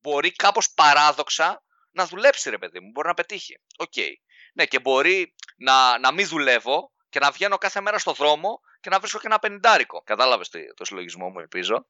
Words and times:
μπορεί 0.00 0.32
κάπως 0.32 0.70
παράδοξα 0.74 1.62
να 1.92 2.06
δουλέψει 2.06 2.50
ρε 2.50 2.58
παιδί 2.58 2.80
μου, 2.80 2.90
μπορεί 2.90 3.08
να 3.08 3.14
πετύχει. 3.14 3.60
OK. 3.76 3.92
Okay. 3.96 4.10
Ναι, 4.52 4.66
και 4.66 4.80
μπορεί 4.80 5.34
να, 5.56 5.98
να 5.98 6.12
μην 6.12 6.26
δουλεύω 6.26 6.92
και 7.08 7.18
να 7.18 7.30
βγαίνω 7.30 7.58
κάθε 7.58 7.80
μέρα 7.80 7.98
στο 7.98 8.12
δρόμο 8.12 8.60
και 8.80 8.90
να 8.90 8.98
βρίσκω 8.98 9.18
και 9.18 9.26
ένα 9.26 9.38
πενηντάρικο. 9.38 10.02
Κατάλαβες 10.02 10.50
το 10.74 10.84
συλλογισμό 10.84 11.28
μου, 11.28 11.38
ελπίζω. 11.38 11.86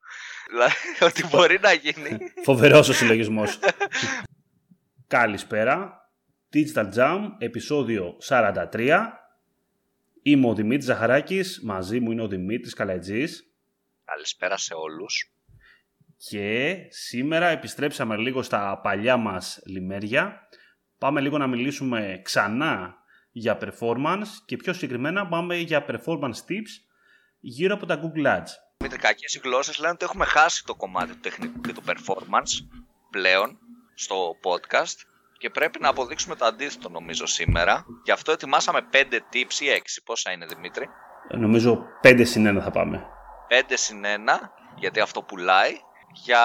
Δηλαδή, 0.48 0.74
ότι 1.08 1.26
μπορεί 1.26 1.58
να 1.60 1.72
γίνει. 1.72 2.18
Φοβερός 2.44 2.88
ο 2.88 2.92
συλλογισμός. 2.92 3.58
Καλησπέρα. 5.06 5.98
Digital 6.54 6.94
Jam, 6.94 7.28
επεισόδιο 7.38 8.16
43. 8.28 9.06
Είμαι 10.22 10.48
ο 10.48 10.54
Δημήτρης 10.54 10.84
Ζαχαράκης, 10.84 11.60
μαζί 11.62 12.00
μου 12.00 12.10
είναι 12.10 12.22
ο 12.22 12.28
Δημήτρης 12.28 12.74
Καλατζής. 12.74 13.44
Καλησπέρα 14.04 14.56
σε 14.56 14.74
όλους. 14.74 15.32
Και 16.28 16.76
σήμερα 16.88 17.46
επιστρέψαμε 17.46 18.16
λίγο 18.16 18.42
στα 18.42 18.80
παλιά 18.82 19.16
μας 19.16 19.60
λιμέρια. 19.66 20.48
Πάμε 20.98 21.20
λίγο 21.20 21.38
να 21.38 21.46
μιλήσουμε 21.46 22.20
ξανά 22.24 22.94
για 23.30 23.58
performance 23.60 24.26
και 24.44 24.56
πιο 24.56 24.72
συγκεκριμένα 24.72 25.28
πάμε 25.28 25.56
για 25.56 25.84
performance 25.88 26.40
tips 26.48 26.72
γύρω 27.40 27.74
από 27.74 27.86
τα 27.86 28.00
Google 28.02 28.26
Ads. 28.26 28.48
Με 28.78 28.88
κακές 28.88 29.34
οι 29.34 29.40
γλώσσες 29.44 29.78
λένε 29.78 29.92
ότι 29.92 30.04
έχουμε 30.04 30.24
χάσει 30.24 30.64
το 30.64 30.74
κομμάτι 30.74 31.12
του 31.12 31.20
τεχνικού 31.20 31.60
και 31.60 31.72
του 31.72 31.82
performance 31.86 32.66
πλέον 33.10 33.58
στο 33.94 34.36
podcast 34.42 34.96
και 35.38 35.50
πρέπει 35.50 35.80
να 35.80 35.88
αποδείξουμε 35.88 36.36
το 36.36 36.44
αντίθετο 36.44 36.88
νομίζω 36.88 37.26
σήμερα. 37.26 37.84
Γι' 38.04 38.12
αυτό 38.12 38.32
ετοιμάσαμε 38.32 38.80
5 38.92 38.96
tips 38.96 39.60
ή 39.60 39.66
6. 39.66 40.02
Πόσα 40.04 40.32
είναι 40.32 40.46
Δημήτρη; 40.46 40.88
Νομίζω 41.38 41.84
5 42.02 42.20
συν 42.24 42.58
1 42.58 42.62
θα 42.62 42.70
πάμε. 42.70 43.06
5 43.68 43.72
συν 43.74 44.02
1 44.04 44.06
γιατί 44.76 45.00
αυτό 45.00 45.22
πουλάει 45.22 45.72
για 46.12 46.42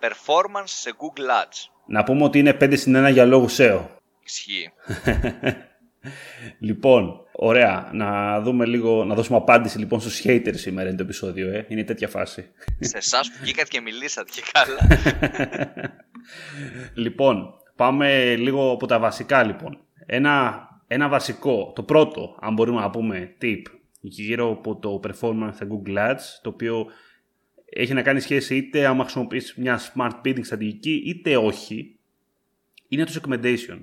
performance 0.00 0.64
σε 0.64 0.92
Google 0.96 1.44
Ads. 1.44 1.68
Να 1.86 2.04
πούμε 2.04 2.24
ότι 2.24 2.38
είναι 2.38 2.56
5 2.60 2.72
συν 2.76 3.06
1 3.06 3.12
για 3.12 3.24
λόγους 3.24 3.56
SEO. 3.58 3.80
Ισχύει. 4.24 4.72
λοιπόν, 6.68 7.20
ωραία. 7.32 7.90
Να 7.92 8.40
δούμε 8.40 8.66
λίγο, 8.66 9.04
να 9.04 9.14
δώσουμε 9.14 9.38
απάντηση 9.38 9.78
λοιπόν 9.78 10.00
στους 10.00 10.22
haters 10.24 10.54
σήμερα 10.54 10.88
είναι 10.88 10.96
το 10.96 11.02
επεισόδιο. 11.02 11.50
Ε. 11.50 11.66
Είναι 11.68 11.84
τέτοια 11.84 12.08
φάση. 12.08 12.50
Σε 12.78 12.96
εσάς 12.96 13.30
που 13.30 13.38
βγήκατε 13.40 13.68
και 13.68 13.80
μιλήσατε 13.80 14.30
και 14.34 14.42
καλά. 14.52 15.00
λοιπόν, 17.04 17.54
πάμε 17.76 18.34
λίγο 18.34 18.70
από 18.70 18.86
τα 18.86 18.98
βασικά 18.98 19.42
λοιπόν. 19.44 19.78
Ένα, 20.06 20.60
ένα 20.86 21.08
βασικό, 21.08 21.72
το 21.74 21.82
πρώτο, 21.82 22.36
αν 22.40 22.54
μπορούμε 22.54 22.80
να 22.80 22.90
πούμε, 22.90 23.36
tip 23.42 23.62
γύρω 24.00 24.50
από 24.50 24.76
το 24.76 25.00
performance 25.06 25.50
στα 25.54 25.66
Google 25.70 26.10
Ads, 26.10 26.22
το 26.42 26.48
οποίο 26.48 26.86
έχει 27.70 27.92
να 27.94 28.02
κάνει 28.02 28.20
σχέση 28.20 28.56
είτε 28.56 28.86
άμα 28.86 29.02
χρησιμοποιήσει 29.02 29.60
μια 29.60 29.80
smart 29.80 30.20
bidding 30.24 30.44
στρατηγική 30.44 31.02
είτε 31.06 31.36
όχι, 31.36 31.98
είναι 32.88 33.04
το 33.04 33.20
segmentation. 33.22 33.78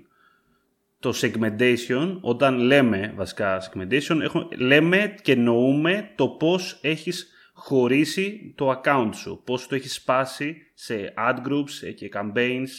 Το 0.99 1.13
segmentation, 1.21 2.17
όταν 2.21 2.57
λέμε 2.57 3.13
βασικά 3.15 3.61
segmentation, 3.61 4.19
έχουμε, 4.21 4.47
λέμε 4.55 5.15
και 5.21 5.31
εννοούμε 5.31 6.11
το 6.15 6.29
πώς 6.29 6.79
έχεις 6.81 7.29
χωρίσει 7.53 8.53
το 8.55 8.81
account 8.81 9.09
σου, 9.13 9.41
πώς 9.45 9.67
το 9.67 9.75
έχεις 9.75 9.93
σπάσει 9.93 10.71
σε 10.73 11.13
ad 11.17 11.35
groups 11.47 11.93
και 11.95 12.09
campaigns 12.13 12.69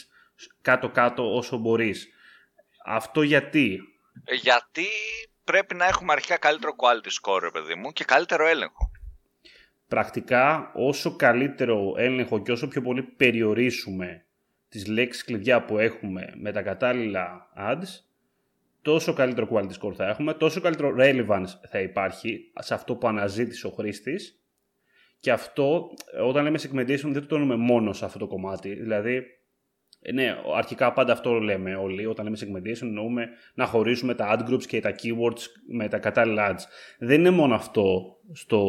κάτω-κάτω 0.61 1.35
όσο 1.35 1.57
μπορείς. 1.57 2.07
Αυτό 2.85 3.21
γιατί; 3.21 3.79
Γιατί 4.41 4.85
πρέπει 5.43 5.75
να 5.75 5.85
έχουμε 5.85 6.11
αρχικά 6.11 6.37
καλύτερο 6.37 6.75
quality 6.77 7.09
score, 7.21 7.49
παιδί 7.53 7.75
μου, 7.75 7.91
και 7.91 8.03
καλύτερο 8.03 8.47
έλεγχο 8.47 8.91
πρακτικά 9.87 10.71
όσο 10.75 11.15
καλύτερο 11.15 11.93
έλεγχο 11.97 12.41
και 12.41 12.51
όσο 12.51 12.67
πιο 12.67 12.81
πολύ 12.81 13.03
περιορίσουμε 13.03 14.25
τις 14.69 14.87
λέξεις 14.87 15.23
κλειδιά 15.23 15.65
που 15.65 15.77
έχουμε 15.77 16.33
με 16.35 16.51
τα 16.51 16.61
κατάλληλα 16.61 17.49
ads, 17.57 18.01
τόσο 18.81 19.13
καλύτερο 19.13 19.47
quality 19.51 19.81
score 19.81 19.93
θα 19.93 20.07
έχουμε, 20.07 20.33
τόσο 20.33 20.61
καλύτερο 20.61 20.95
relevance 20.97 21.49
θα 21.69 21.79
υπάρχει 21.79 22.51
σε 22.59 22.73
αυτό 22.73 22.95
που 22.95 23.07
αναζήτησε 23.07 23.67
ο 23.67 23.69
χρήστης 23.69 24.41
και 25.19 25.31
αυτό, 25.31 25.89
όταν 26.25 26.43
λέμε 26.43 26.59
segmentation, 26.61 27.09
δεν 27.11 27.21
το 27.21 27.25
τονούμε 27.25 27.55
μόνο 27.55 27.93
σε 27.93 28.05
αυτό 28.05 28.19
το 28.19 28.27
κομμάτι. 28.27 28.73
Δηλαδή, 28.73 29.23
ναι, 30.13 30.35
αρχικά 30.55 30.93
πάντα 30.93 31.13
αυτό 31.13 31.33
λέμε 31.33 31.75
όλοι. 31.75 32.05
Όταν 32.05 32.25
λέμε 32.25 32.37
segmentation, 32.39 32.81
εννοούμε 32.81 33.29
να 33.53 33.65
χωρίσουμε 33.65 34.15
τα 34.15 34.37
ad 34.37 34.49
groups 34.49 34.65
και 34.65 34.79
τα 34.79 34.91
keywords 34.91 35.41
με 35.67 35.87
τα 35.87 35.97
κατάλληλα 35.97 36.55
ads. 36.55 36.61
Δεν 36.99 37.19
είναι 37.19 37.29
μόνο 37.29 37.55
αυτό 37.55 38.17
στο 38.33 38.59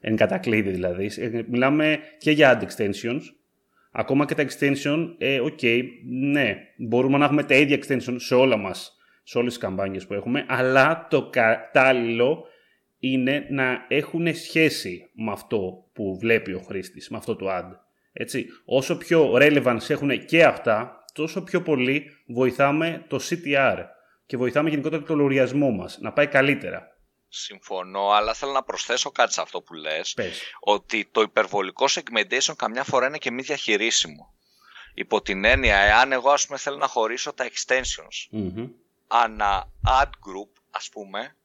εν 0.00 0.16
κατακλείδη 0.16 0.70
δηλαδή. 0.70 1.10
Ε, 1.18 1.42
μιλάμε 1.48 1.98
και 2.18 2.30
για 2.30 2.60
ad 2.60 2.64
extensions. 2.64 3.20
Ακόμα 3.92 4.24
και 4.24 4.34
τα 4.34 4.44
extension, 4.48 5.14
ε, 5.18 5.40
ok, 5.40 5.82
ναι, 6.32 6.56
μπορούμε 6.76 7.18
να 7.18 7.24
έχουμε 7.24 7.42
τα 7.42 7.54
ίδια 7.54 7.78
extension 7.78 8.14
σε 8.16 8.34
όλα 8.34 8.56
μας, 8.56 8.96
σε 9.22 9.38
όλες 9.38 9.52
τις 9.52 9.62
καμπάνιες 9.62 10.06
που 10.06 10.14
έχουμε, 10.14 10.44
αλλά 10.48 11.06
το 11.10 11.28
κατάλληλο 11.30 12.44
είναι 12.98 13.46
να 13.50 13.84
έχουν 13.88 14.34
σχέση 14.34 15.10
με 15.14 15.30
αυτό 15.30 15.84
που 15.92 16.18
βλέπει 16.18 16.52
ο 16.52 16.60
χρήστης, 16.60 17.08
με 17.08 17.16
αυτό 17.16 17.36
το 17.36 17.46
ad. 17.50 17.70
Έτσι. 18.12 18.46
Όσο 18.64 18.96
πιο 18.96 19.32
relevance 19.34 19.88
έχουν 19.88 20.24
και 20.24 20.44
αυτά, 20.44 21.04
τόσο 21.14 21.42
πιο 21.42 21.62
πολύ 21.62 22.04
βοηθάμε 22.26 23.04
το 23.08 23.20
CTR 23.22 23.84
και 24.26 24.36
βοηθάμε 24.36 24.70
γενικότερα 24.70 25.02
το 25.02 25.14
λογαριασμό 25.14 25.70
μας 25.70 25.98
να 26.00 26.12
πάει 26.12 26.26
καλύτερα. 26.26 26.89
Συμφωνώ, 27.32 28.10
αλλά 28.10 28.34
θέλω 28.34 28.52
να 28.52 28.62
προσθέσω 28.62 29.10
κάτι 29.10 29.32
σε 29.32 29.40
αυτό 29.40 29.60
που 29.60 29.74
λες. 29.74 30.16
Ότι 30.60 31.08
το 31.12 31.20
υπερβολικό 31.20 31.86
segmentation 31.88 32.56
καμιά 32.56 32.84
φορά 32.84 33.06
είναι 33.06 33.18
και 33.18 33.30
μη 33.30 33.42
διαχειρίσιμο. 33.42 34.34
Υπό 34.94 35.22
την 35.22 35.44
έννοια, 35.44 35.76
εάν 35.76 36.12
εγώ 36.12 36.30
ας 36.30 36.46
πούμε 36.46 36.58
θέλω 36.58 36.76
να 36.76 36.86
χωρίσω 36.86 37.32
τα 37.32 37.48
extensions 37.48 38.36
mm 38.36 38.68
ανά 39.12 39.72
ad 39.86 40.04
group 40.04 40.50
ας 40.70 40.88
πούμε 40.88 41.36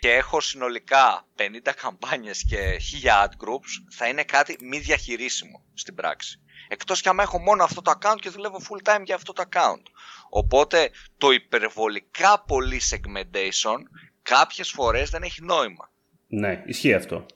και 0.00 0.12
έχω 0.12 0.40
συνολικά 0.40 1.26
50 1.36 1.72
καμπάνιες 1.76 2.44
και 2.48 2.80
1000 3.02 3.24
ad 3.24 3.48
groups 3.48 3.70
θα 3.90 4.08
είναι 4.08 4.24
κάτι 4.24 4.56
μη 4.60 4.78
διαχειρίσιμο 4.78 5.64
στην 5.74 5.94
πράξη. 5.94 6.40
Εκτός 6.68 7.00
και 7.00 7.08
άμα 7.08 7.22
έχω 7.22 7.38
μόνο 7.38 7.64
αυτό 7.64 7.82
το 7.82 7.92
account 7.98 8.16
και 8.20 8.30
δουλεύω 8.30 8.60
full 8.68 8.88
time 8.88 9.02
για 9.04 9.14
αυτό 9.14 9.32
το 9.32 9.44
account. 9.50 9.82
Οπότε 10.28 10.90
το 11.18 11.30
υπερβολικά 11.30 12.40
πολύ 12.40 12.80
segmentation 12.90 13.78
κάποιες 14.24 14.70
φορές 14.70 15.10
δεν 15.10 15.22
έχει 15.22 15.42
νόημα. 15.42 15.90
Ναι, 16.28 16.62
ισχύει 16.66 16.94
αυτό. 16.94 17.26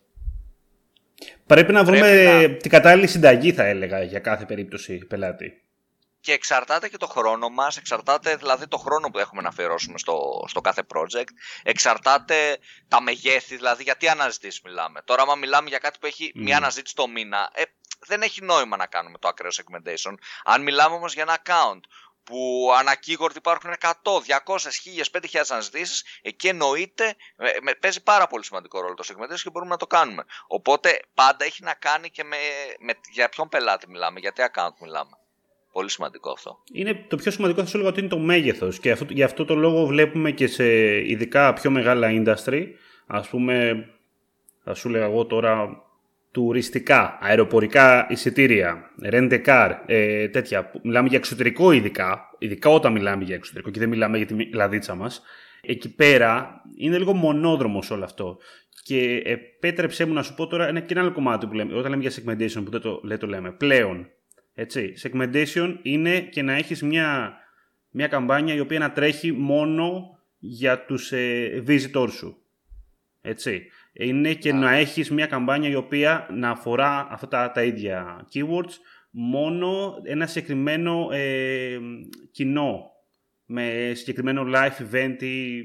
Πρέπει 1.47 1.72
να 1.72 1.84
βρούμε 1.84 2.56
την 2.62 2.71
κατάλληλη 2.71 3.06
συνταγή 3.06 3.53
θα 3.53 3.65
έλεγα 3.65 4.03
για 4.03 4.19
κάθε 4.19 4.44
περίπτωση 4.44 4.98
πελάτη. 4.98 5.62
Και 6.21 6.32
εξαρτάται 6.32 6.88
και 6.88 6.97
το 6.97 7.06
χρόνο 7.06 7.48
μας, 7.48 7.77
εξαρτάται 7.77 8.37
δηλαδή 8.37 8.69
το 8.69 8.77
χρόνο 8.77 9.10
που 9.10 9.19
έχουμε 9.19 9.43
να 9.43 9.48
αφιερώσουμε 9.48 9.98
στο, 9.98 10.44
στο 10.47 10.60
κάθε 10.60 10.82
project, 10.94 11.28
εξαρτάται 11.62 12.59
τα 12.88 13.03
μεγέθη, 13.03 13.56
δηλαδή 13.56 13.82
γιατί 13.82 14.09
αναζητήσεις 14.09 14.60
μιλάμε. 14.65 15.00
Τώρα 15.04 15.22
άμα 15.22 15.34
μιλάμε 15.34 15.69
για 15.69 15.78
κάτι 15.78 15.98
που 16.00 16.06
έχει 16.06 16.32
mm. 16.34 16.41
μια 16.41 16.56
αναζήτηση 16.56 16.94
το 16.94 17.09
μήνα, 17.09 17.50
ε, 17.54 17.62
δεν 18.06 18.22
έχει 18.22 18.44
νόημα 18.44 18.77
να 18.77 18.87
κάνουμε 18.87 19.19
το 19.19 19.28
ακραίο 19.28 19.50
segmentation. 19.50 20.15
Αν 20.44 20.62
μιλάμε 20.62 20.94
όμως 20.94 21.15
για 21.15 21.22
ένα 21.22 21.38
account 21.44 21.81
που 22.28 22.71
ανακύγορτ 22.78 23.37
υπάρχουν 23.37 23.71
100, 23.81 23.87
200, 23.87 24.56
1000, 25.12 25.21
5000 25.21 25.44
αναζητήσεις, 25.49 26.05
εκεί 26.22 26.49
εννοείται, 26.49 27.15
παίζει 27.81 28.03
πάρα 28.03 28.27
πολύ 28.27 28.44
σημαντικό 28.44 28.81
ρόλο 28.81 28.94
το 28.94 29.05
segmentation 29.06 29.41
και 29.43 29.50
μπορούμε 29.50 29.71
να 29.71 29.77
το 29.77 29.87
κάνουμε. 29.87 30.25
Οπότε 30.47 31.00
πάντα 31.15 31.44
έχει 31.44 31.62
να 31.62 31.75
κάνει 31.75 32.11
και 32.11 32.25
με, 32.25 32.37
με 32.78 32.93
για 33.12 33.28
ποιον 33.28 33.49
πελάτη 33.49 33.89
μιλάμε, 33.89 34.21
για 34.21 34.33
τι 34.33 34.43
account 34.47 34.75
μιλάμε. 34.81 35.11
Πολύ 35.72 35.91
σημαντικό 35.91 36.31
αυτό. 36.31 36.62
Είναι 36.72 37.05
το 37.09 37.16
πιο 37.16 37.31
σημαντικό, 37.31 37.61
θα 37.61 37.66
σου 37.66 37.77
έλεγα 37.77 37.91
ότι 37.91 38.00
είναι 38.00 38.09
το 38.09 38.19
μέγεθος. 38.19 38.78
Και 38.78 38.91
αυτό, 38.91 39.06
γι' 39.09 39.22
αυτό 39.22 39.45
το 39.45 39.55
λόγο 39.55 39.87
βλέπουμε 39.87 40.31
και 40.31 40.47
σε 40.47 40.65
ειδικά 41.09 41.53
πιο 41.53 41.71
μεγάλα 41.71 42.09
industry. 42.10 42.66
Α 43.06 43.21
πούμε, 43.21 43.87
θα 44.65 44.75
σου 44.75 44.89
έλεγα 44.89 45.05
εγώ 45.05 45.27
τώρα 45.27 45.83
τουριστικά, 46.31 47.19
αεροπορικά 47.21 48.06
εισιτήρια, 48.11 48.91
rent 49.03 49.44
car, 49.47 49.71
ε, 49.87 50.28
τέτοια. 50.28 50.71
Μιλάμε 50.83 51.09
για 51.09 51.19
εξωτερικό 51.19 51.72
ειδικά, 51.72 52.21
ειδικά 52.39 52.71
όταν 52.71 52.92
μιλάμε 52.92 53.25
για 53.25 53.34
εξωτερικό 53.34 53.71
και 53.71 53.78
δεν 53.78 53.89
μιλάμε 53.89 54.16
για 54.16 54.27
τη 54.27 54.51
λαδίτσα 54.53 54.95
μας. 54.95 55.22
Εκεί 55.60 55.95
πέρα 55.95 56.63
είναι 56.77 56.98
λίγο 56.98 57.15
μονόδρομος 57.15 57.91
όλο 57.91 58.04
αυτό. 58.04 58.39
Και 58.83 59.22
επέτρεψέ 59.25 60.04
μου 60.07 60.13
να 60.13 60.22
σου 60.22 60.34
πω 60.34 60.47
τώρα 60.47 60.69
ένα 60.69 60.80
και 60.80 60.92
ένα 60.92 61.03
άλλο 61.03 61.13
κομμάτι 61.13 61.47
που 61.47 61.54
λέμε, 61.54 61.75
όταν 61.75 61.91
λέμε 61.91 62.03
για 62.03 62.10
segmentation 62.10 62.63
που 62.65 62.71
δεν 62.71 62.80
το, 62.80 63.01
δεν 63.04 63.19
το 63.19 63.27
λέμε, 63.27 63.53
πλέον. 63.53 64.07
Έτσι, 64.54 64.92
segmentation 65.03 65.75
είναι 65.83 66.21
και 66.21 66.42
να 66.42 66.53
έχεις 66.53 66.83
μια, 66.83 67.36
μια 67.91 68.07
καμπάνια 68.07 68.54
η 68.54 68.60
οποία 68.60 68.78
να 68.78 68.92
τρέχει 68.92 69.33
μόνο 69.33 70.19
για 70.39 70.84
τους 70.84 71.13
ε, 71.13 71.63
visitors 71.66 72.10
σου. 72.10 72.42
Έτσι 73.21 73.63
είναι 73.93 74.35
και 74.35 74.53
να 74.53 74.73
έχεις 74.73 75.11
μια 75.11 75.27
καμπάνια 75.27 75.69
η 75.69 75.75
οποία 75.75 76.27
να 76.31 76.51
αφορά 76.51 77.07
αυτά 77.11 77.51
τα, 77.51 77.63
ίδια 77.63 78.27
keywords 78.35 78.73
μόνο 79.11 79.95
ένα 80.05 80.27
συγκεκριμένο 80.27 81.09
ε, 81.11 81.79
κοινό 82.31 82.91
με 83.45 83.93
συγκεκριμένο 83.95 84.45
live 84.47 84.93
event 84.93 85.23
ή 85.23 85.63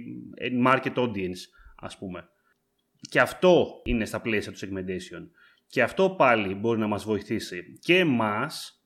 market 0.66 0.94
audience 0.94 1.40
ας 1.76 1.98
πούμε. 1.98 2.28
Και 3.10 3.20
αυτό 3.20 3.82
είναι 3.84 4.06
στα 4.06 4.22
πλαίσια 4.22 4.52
του 4.52 4.60
segmentation. 4.60 5.28
Και 5.68 5.84
αυτό 5.84 6.10
πάλι 6.10 6.56
μπορεί 6.56 6.80
να 6.80 6.88
μας 6.88 7.04
βοηθήσει 7.04 7.80
και 7.80 7.98
εμάς 7.98 8.84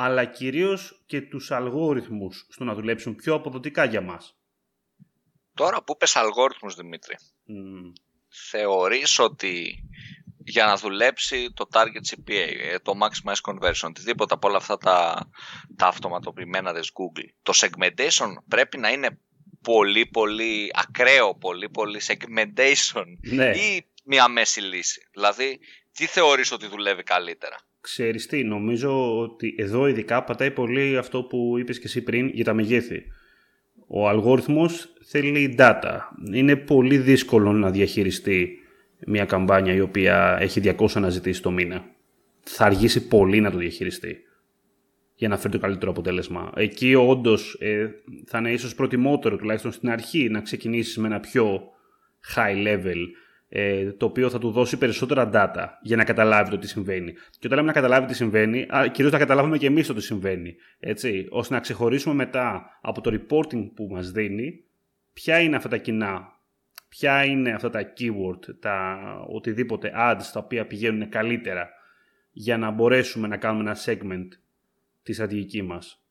αλλά 0.00 0.24
κυρίως 0.24 1.02
και 1.06 1.20
τους 1.20 1.50
αλγόριθμους 1.50 2.46
στο 2.50 2.64
να 2.64 2.74
δουλέψουν 2.74 3.14
πιο 3.14 3.34
αποδοτικά 3.34 3.84
για 3.84 4.00
μας. 4.00 4.38
Τώρα 5.54 5.82
που 5.82 5.96
πες 5.96 6.16
αλγόριθμους 6.16 6.74
Δημήτρη, 6.74 7.16
mm. 7.48 7.92
Θεωρείς 8.28 9.18
ότι 9.18 9.82
για 10.44 10.66
να 10.66 10.76
δουλέψει 10.76 11.52
το 11.54 11.68
target 11.72 12.14
CPA, 12.14 12.48
ε, 12.72 12.78
το 12.82 12.92
maximize 13.02 13.52
conversion, 13.52 13.88
οτιδήποτε 13.88 14.34
από 14.34 14.48
όλα 14.48 14.56
αυτά 14.56 14.76
τα, 14.76 15.28
τα 15.76 15.86
αυτοματοποιημένα 15.86 16.72
της 16.72 16.90
Google, 16.92 17.28
το 17.42 17.52
segmentation 17.56 18.32
πρέπει 18.48 18.78
να 18.78 18.90
είναι 18.90 19.18
πολύ 19.62 20.06
πολύ 20.06 20.70
ακραίο, 20.72 21.34
πολύ 21.34 21.68
πολύ 21.68 22.00
segmentation 22.06 23.04
ναι. 23.32 23.50
ή 23.50 23.86
μια 24.04 24.28
μέση 24.28 24.60
λύση; 24.60 25.00
Δηλαδή, 25.12 25.58
τι 25.92 26.06
θεωρείς 26.06 26.52
ότι 26.52 26.66
δουλεύει 26.66 27.02
καλύτερα; 27.02 27.56
Ξέρεις 27.80 28.26
τι, 28.26 28.44
νομίζω 28.44 29.18
ότι 29.18 29.54
εδώ 29.58 29.86
ειδικά 29.86 30.24
πατάει 30.24 30.50
πολύ 30.50 30.96
αυτό 30.96 31.22
που 31.22 31.58
είπες 31.58 31.78
και 31.78 31.86
εσύ 31.86 32.02
πριν 32.02 32.28
για 32.28 32.44
τα 32.44 32.54
μεγέθη. 32.54 33.02
Ο 33.88 34.08
αλγόριθμος 34.08 34.92
θέλει 35.04 35.54
data. 35.58 35.98
Είναι 36.32 36.56
πολύ 36.56 36.98
δύσκολο 36.98 37.52
να 37.52 37.70
διαχειριστεί 37.70 38.58
μια 39.06 39.24
καμπάνια 39.24 39.74
η 39.74 39.80
οποία 39.80 40.36
έχει 40.40 40.60
200 40.64 40.86
αναζητήσεις 40.94 41.42
το 41.42 41.50
μήνα. 41.50 41.84
Θα 42.42 42.64
αργήσει 42.64 43.08
πολύ 43.08 43.40
να 43.40 43.50
το 43.50 43.58
διαχειριστεί 43.58 44.22
για 45.14 45.28
να 45.28 45.36
φέρει 45.36 45.52
το 45.52 45.58
καλύτερο 45.58 45.90
αποτέλεσμα. 45.90 46.52
Εκεί 46.56 46.94
όντως 46.94 47.56
ε, 47.60 47.90
θα 48.26 48.38
είναι 48.38 48.52
ίσως 48.52 48.74
προτιμότερο 48.74 49.36
τουλάχιστον 49.36 49.72
στην 49.72 49.90
αρχή 49.90 50.28
να 50.28 50.40
ξεκινήσεις 50.40 50.96
με 50.96 51.06
ένα 51.06 51.20
πιο 51.20 51.60
high 52.36 52.66
level 52.66 52.96
ε, 52.96 53.06
το 53.96 54.06
οποίο 54.06 54.30
θα 54.30 54.38
του 54.38 54.50
δώσει 54.50 54.78
περισσότερα 54.78 55.30
data 55.32 55.66
για 55.82 55.96
να 55.96 56.04
καταλάβει 56.04 56.50
το 56.50 56.58
τι 56.58 56.68
συμβαίνει. 56.68 57.12
Και 57.12 57.46
όταν 57.46 57.50
λέμε 57.50 57.66
να 57.66 57.72
καταλάβει 57.72 58.06
τι 58.06 58.14
συμβαίνει, 58.14 58.66
κυρίως 58.92 59.12
να 59.12 59.18
καταλάβουμε 59.18 59.58
και 59.58 59.66
εμείς 59.66 59.86
το 59.86 59.94
τι 59.94 60.02
συμβαίνει. 60.02 60.54
Έτσι, 60.78 61.26
ώστε 61.30 61.54
να 61.54 61.60
ξεχωρίσουμε 61.60 62.14
μετά 62.14 62.78
από 62.80 63.00
το 63.00 63.10
reporting 63.12 63.70
που 63.74 63.88
μας 63.90 64.10
δίνει 64.10 64.64
ποια 65.12 65.40
είναι 65.40 65.56
αυτά 65.56 65.68
τα 65.68 65.76
κοινά, 65.76 66.38
ποια 66.88 67.24
είναι 67.24 67.50
αυτά 67.50 67.70
τα 67.70 67.92
keyword, 67.98 68.54
τα 68.60 68.98
οτιδήποτε 69.28 69.92
ads 69.96 70.22
τα 70.32 70.40
οποία 70.40 70.66
πηγαίνουν 70.66 71.08
καλύτερα 71.08 71.68
για 72.30 72.58
να 72.58 72.70
μπορέσουμε 72.70 73.28
να 73.28 73.36
κάνουμε 73.36 73.70
ένα 73.70 73.78
segment 73.84 74.28
τη 75.02 75.12
στρατηγική 75.12 75.62
μας. 75.62 76.02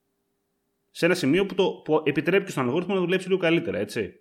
Σε 0.92 1.06
ένα 1.06 1.16
σημείο 1.16 1.46
που, 1.46 1.56
το, 1.56 1.82
που 1.84 2.02
επιτρέπει 2.06 2.46
και 2.46 2.52
στον 2.52 2.64
αλγόριθμο 2.64 2.94
να 2.94 3.00
δουλέψει 3.00 3.28
λίγο 3.28 3.40
καλύτερα, 3.40 3.78
έτσι. 3.78 4.14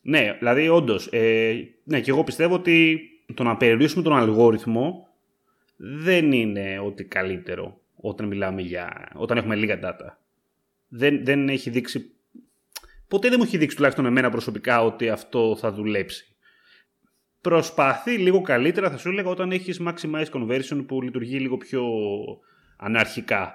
Ναι, 0.00 0.36
δηλαδή 0.38 0.68
όντως. 0.68 1.08
Ε, 1.12 1.54
ναι, 1.84 2.00
και 2.00 2.10
εγώ 2.10 2.24
πιστεύω 2.24 2.54
ότι 2.54 3.00
το 3.34 3.42
να 3.42 3.56
περιορίσουμε 3.56 4.02
τον 4.02 4.16
αλγόριθμο 4.16 5.08
δεν 5.76 6.32
είναι 6.32 6.78
ότι 6.78 7.04
καλύτερο 7.04 7.80
όταν 7.94 8.26
μιλάμε 8.26 8.62
για. 8.62 9.10
όταν 9.14 9.36
έχουμε 9.36 9.54
λίγα 9.54 9.78
data. 9.82 10.16
Δεν, 10.88 11.24
δεν 11.24 11.48
έχει 11.48 11.70
δείξει. 11.70 12.10
Ποτέ 13.08 13.28
δεν 13.28 13.36
μου 13.40 13.44
έχει 13.46 13.58
δείξει 13.58 13.76
τουλάχιστον 13.76 14.06
εμένα 14.06 14.30
προσωπικά 14.30 14.84
ότι 14.84 15.08
αυτό 15.08 15.56
θα 15.60 15.72
δουλέψει. 15.72 16.24
Προσπαθεί 17.40 18.16
λίγο 18.18 18.40
καλύτερα, 18.40 18.90
θα 18.90 18.96
σου 18.96 19.08
έλεγα, 19.08 19.28
όταν 19.28 19.52
έχεις 19.52 19.80
maximize 19.86 20.30
conversion 20.32 20.84
που 20.86 21.02
λειτουργεί 21.02 21.38
λίγο 21.38 21.56
πιο 21.56 21.84
αναρχικά 22.76 23.54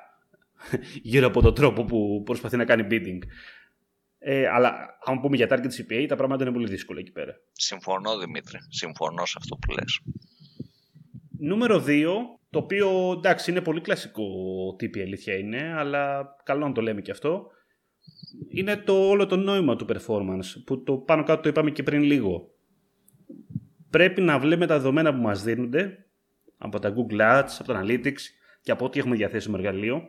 γύρω 1.01 1.27
από 1.27 1.41
τον 1.41 1.53
τρόπο 1.53 1.83
που 1.83 2.21
προσπαθεί 2.25 2.57
να 2.57 2.65
κάνει 2.65 2.87
bidding. 2.89 3.19
Ε, 4.27 4.47
αλλά 4.47 4.97
αν 5.05 5.19
πούμε 5.21 5.35
για 5.35 5.47
target 5.49 5.65
CPA, 5.65 6.05
τα 6.07 6.15
πράγματα 6.15 6.43
είναι 6.43 6.53
πολύ 6.53 6.67
δύσκολα 6.67 6.99
εκεί 6.99 7.11
πέρα. 7.11 7.33
Συμφωνώ, 7.51 8.17
Δημήτρη. 8.17 8.57
Συμφωνώ 8.69 9.25
σε 9.25 9.35
αυτό 9.37 9.55
που 9.55 9.71
λες. 9.71 9.99
Νούμερο 11.39 11.83
2, 11.87 12.05
το 12.49 12.59
οποίο 12.59 13.11
εντάξει 13.17 13.51
είναι 13.51 13.61
πολύ 13.61 13.81
κλασικό 13.81 14.23
τύπη 14.77 15.01
αλήθεια 15.01 15.37
είναι, 15.37 15.73
αλλά 15.77 16.27
καλό 16.43 16.67
να 16.67 16.73
το 16.73 16.81
λέμε 16.81 17.01
και 17.01 17.11
αυτό, 17.11 17.47
είναι 18.49 18.77
το 18.77 19.09
όλο 19.09 19.25
το 19.25 19.35
νόημα 19.35 19.75
του 19.75 19.85
performance, 19.89 20.63
που 20.65 20.83
το 20.83 20.97
πάνω 20.97 21.23
κάτω 21.23 21.41
το 21.41 21.49
είπαμε 21.49 21.71
και 21.71 21.83
πριν 21.83 22.01
λίγο. 22.01 22.49
Πρέπει 23.89 24.21
να 24.21 24.39
βλέπουμε 24.39 24.67
τα 24.67 24.75
δεδομένα 24.75 25.15
που 25.15 25.21
μας 25.21 25.43
δίνονται 25.43 26.05
από 26.57 26.79
τα 26.79 26.93
Google 26.95 27.21
Ads, 27.21 27.55
από 27.59 27.73
τα 27.73 27.83
Analytics 27.85 28.21
και 28.61 28.71
από 28.71 28.85
ό,τι 28.85 28.99
έχουμε 28.99 29.15
διαθέσιμο 29.15 29.55
εργαλείο 29.57 30.01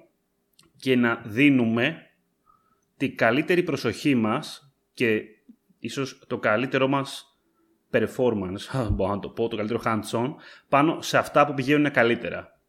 και 0.77 0.97
να 0.97 1.23
δίνουμε 1.27 2.06
την 2.96 3.16
καλύτερη 3.16 3.62
προσοχή 3.62 4.14
μας 4.14 4.75
και 4.94 5.22
ίσως 5.78 6.25
το 6.26 6.38
καλύτερό 6.38 6.88
μας 6.88 7.38
performance, 7.90 8.88
μπορώ 8.93 9.14
να 9.14 9.19
το 9.19 9.28
πω, 9.28 9.48
το 9.48 9.56
καλύτερο 9.56 9.81
hands-on, 9.84 10.34
πάνω 10.69 11.00
σε 11.02 11.19
αυτά 11.19 11.46
που 11.46 11.54
πηγαίνουν 11.54 11.90
καλύτερα. 11.90 12.60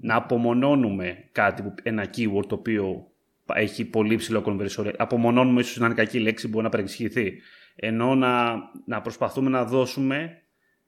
Να 0.00 0.14
απομονώνουμε 0.14 1.28
κάτι, 1.32 1.62
που, 1.62 1.74
ένα 1.82 2.10
keyword 2.16 2.46
το 2.46 2.54
οποίο 2.54 3.06
έχει 3.54 3.84
πολύ 3.84 4.16
ψηλό 4.16 4.42
conversion 4.46 4.86
rate. 4.86 4.94
Απομονώνουμε 4.96 5.60
ίσως 5.60 5.76
να 5.76 5.86
είναι 5.86 5.94
κακή 5.94 6.18
λέξη, 6.18 6.48
μπορεί 6.48 6.64
να 6.64 6.70
παρεξηγηθεί. 6.70 7.40
Ενώ 7.76 8.14
να, 8.14 8.54
να 8.86 9.00
προσπαθούμε 9.00 9.50
να 9.50 9.64
δώσουμε 9.64 10.42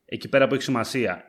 εκεί 0.04 0.28
πέρα 0.28 0.46
που 0.46 0.54
έχει 0.54 0.62
σημασία. 0.62 1.26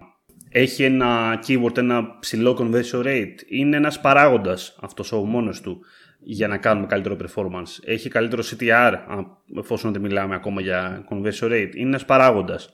Έχει 0.49 0.83
ένα 0.83 1.39
keyword, 1.47 1.77
ένα 1.77 2.17
ψηλό 2.19 2.57
conversion 2.59 3.05
rate. 3.05 3.35
Είναι 3.47 3.77
ένας 3.77 3.99
παράγοντας 3.99 4.77
αυτός 4.81 5.11
ο 5.11 5.17
μόνος 5.17 5.61
του 5.61 5.79
για 6.19 6.47
να 6.47 6.57
κάνουμε 6.57 6.87
καλύτερο 6.87 7.17
performance. 7.21 7.83
Έχει 7.83 8.09
καλύτερο 8.09 8.43
CTR, 8.43 8.93
εφόσον 9.57 9.91
δεν 9.91 10.01
μιλάμε 10.01 10.35
ακόμα 10.35 10.61
για 10.61 11.05
conversion 11.09 11.51
rate. 11.51 11.71
Είναι 11.73 11.87
ένας 11.87 12.05
παράγοντας. 12.05 12.73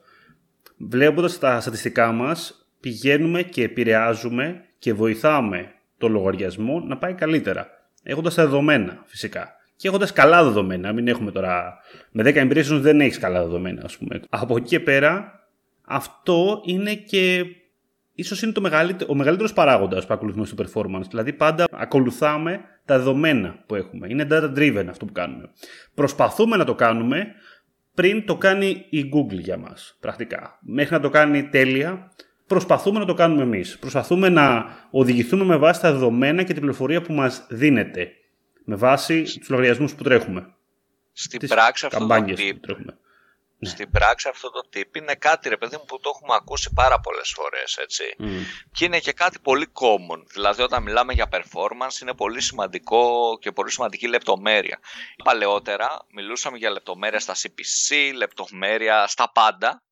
Βλέποντας 0.77 1.39
τα 1.39 1.59
στατιστικά 1.61 2.11
μας, 2.11 2.67
πηγαίνουμε 2.79 3.41
και 3.41 3.63
επηρεάζουμε 3.63 4.63
και 4.79 4.93
βοηθάμε 4.93 5.71
το 5.97 6.07
λογαριασμό 6.07 6.79
να 6.79 6.97
πάει 6.97 7.13
καλύτερα. 7.13 7.67
Έχοντας 8.03 8.35
τα 8.35 8.43
δεδομένα, 8.43 9.03
φυσικά. 9.05 9.49
Και 9.75 9.87
έχοντας 9.87 10.13
καλά 10.13 10.43
δεδομένα, 10.43 10.93
μην 10.93 11.07
έχουμε 11.07 11.31
τώρα. 11.31 11.77
Με 12.11 12.23
10 12.23 12.35
impressions 12.35 12.79
δεν 12.81 13.01
έχεις 13.01 13.17
καλά 13.17 13.41
δεδομένα, 13.41 13.81
ας 13.83 13.97
πούμε. 13.97 14.21
Από 14.29 14.57
εκεί 14.57 14.67
και 14.67 14.79
πέρα, 14.79 15.39
αυτό 15.85 16.61
είναι 16.65 16.93
και 16.93 17.45
ίσως 18.21 18.41
είναι 18.41 18.51
το 18.51 18.61
μεγαλύτερο, 18.61 19.11
ο 19.11 19.15
μεγαλύτερος 19.15 19.53
παράγοντας 19.53 20.05
που 20.05 20.13
ακολουθούμε 20.13 20.45
στο 20.45 20.63
performance. 20.63 21.07
Δηλαδή 21.09 21.33
πάντα 21.33 21.65
ακολουθάμε 21.71 22.61
τα 22.85 22.97
δεδομένα 22.97 23.63
που 23.65 23.75
έχουμε. 23.75 24.07
Είναι 24.09 24.27
data 24.29 24.53
driven 24.57 24.85
αυτό 24.89 25.05
που 25.05 25.11
κάνουμε. 25.11 25.49
Προσπαθούμε 25.93 26.57
να 26.57 26.65
το 26.65 26.75
κάνουμε 26.75 27.27
πριν 27.93 28.25
το 28.25 28.37
κάνει 28.37 28.85
η 28.89 29.11
Google 29.13 29.39
για 29.39 29.57
μας, 29.57 29.97
πρακτικά. 29.99 30.59
Μέχρι 30.61 30.93
να 30.93 30.99
το 30.99 31.09
κάνει 31.09 31.49
τέλεια, 31.49 32.11
προσπαθούμε 32.47 32.99
να 32.99 33.05
το 33.05 33.13
κάνουμε 33.13 33.41
εμείς. 33.41 33.77
Προσπαθούμε 33.79 34.29
να 34.29 34.65
οδηγηθούμε 34.91 35.43
με 35.43 35.57
βάση 35.57 35.81
τα 35.81 35.91
δεδομένα 35.91 36.43
και 36.43 36.51
την 36.51 36.61
πληροφορία 36.61 37.01
που 37.01 37.13
μας 37.13 37.45
δίνεται. 37.49 38.11
Με 38.65 38.75
βάση 38.75 39.23
τους 39.39 39.49
λογαριασμούς 39.49 39.95
που 39.95 40.03
τρέχουμε. 40.03 40.55
Στην 41.11 41.47
πράξη 41.47 41.85
αυτό 41.85 42.07
το 42.07 42.23
τρέχουμε. 42.61 42.97
Ναι. 43.63 43.69
Στην 43.69 43.91
πράξη 43.91 44.27
αυτό 44.27 44.51
το 44.51 44.61
τύπο 44.69 44.99
είναι 44.99 45.15
κάτι 45.15 45.49
ρε 45.49 45.57
παιδί 45.57 45.77
μου 45.77 45.85
που 45.85 45.99
το 45.99 46.11
έχουμε 46.15 46.35
ακούσει 46.35 46.71
πάρα 46.73 46.99
πολλές 46.99 47.31
φορές 47.35 47.77
έτσι. 47.77 48.03
Και 48.71 48.85
είναι 48.85 48.99
και 48.99 49.11
κάτι 49.13 49.39
πολύ 49.39 49.71
common. 49.73 50.23
Δηλαδή 50.33 50.61
όταν 50.61 50.83
μιλάμε 50.83 51.13
για 51.13 51.29
performance 51.31 52.01
είναι 52.01 52.13
πολύ 52.13 52.41
σημαντικό 52.41 53.37
και 53.41 53.51
πολύ 53.51 53.71
σημαντική 53.71 54.07
λεπτομέρεια. 54.07 54.79
Παλαιότερα 55.23 56.05
μιλούσαμε 56.11 56.57
για 56.57 56.69
λεπτομέρεια 56.69 57.19
στα 57.19 57.35
CPC, 57.35 58.11
λεπτομέρεια 58.15 59.07
στα 59.07 59.31
πάντα 59.31 59.83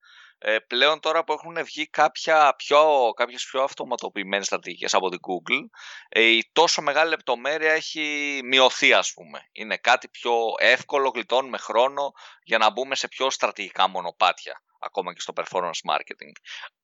ε, 0.42 0.60
πλέον 0.60 1.00
τώρα 1.00 1.24
που 1.24 1.34
έχουν 1.34 1.64
βγει 1.64 1.88
κάποια 1.88 2.54
πιο, 2.58 3.12
κάποιες 3.16 3.46
πιο 3.46 3.64
αυτοματοποιημένες 3.64 4.46
στρατηγικές 4.46 4.94
από 4.94 5.10
την 5.10 5.20
Google, 5.22 5.66
ε, 6.10 6.22
η 6.22 6.50
τόσο 6.54 6.82
μεγάλη 6.82 7.10
λεπτομέρεια 7.10 7.72
έχει 7.72 8.40
μειωθεί 8.44 8.94
ας 8.94 9.14
πούμε. 9.14 9.50
Είναι 9.52 9.78
κάτι 9.78 10.10
πιο 10.10 10.34
εύκολο, 10.58 11.10
γλιτώνουμε 11.10 11.58
χρόνο 11.58 12.12
για 12.44 12.58
να 12.58 12.72
μπούμε 12.72 12.96
σε 12.96 13.08
πιο 13.08 13.30
στρατηγικά 13.30 13.88
μονοπάτια, 13.88 14.64
ακόμα 14.80 15.14
και 15.14 15.22
στο 15.22 15.34
performance 15.36 15.92
marketing. 15.92 16.32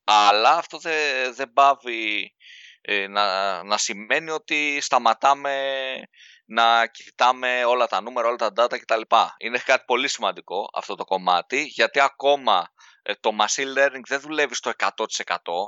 Αλλά 0.04 0.52
αυτό 0.58 0.78
δεν, 0.78 1.34
δεν 1.36 1.54
πάβει 1.54 2.34
ε, 2.82 3.08
να, 3.08 3.64
να 3.64 3.78
σημαίνει 3.78 4.30
ότι 4.30 4.82
σταματάμε 4.82 5.74
να 6.46 6.88
κοιτάμε 6.88 7.66
όλα 7.66 7.88
τα 7.88 8.02
νούμερα, 8.02 8.28
όλα 8.28 8.36
τα 8.36 8.52
data 8.58 8.80
κτλ. 8.80 9.02
Είναι 9.38 9.58
κάτι 9.58 9.84
πολύ 9.88 10.08
σημαντικό 10.08 10.70
αυτό 10.74 10.96
το 10.96 11.04
κομμάτι, 11.06 11.62
γιατί 11.64 12.00
ακόμα 12.00 12.60
ε, 12.62 12.95
το 13.20 13.32
machine 13.40 13.78
learning 13.78 14.02
δεν 14.08 14.20
δουλεύει 14.20 14.56
στο 14.56 14.72
100% 14.78 14.88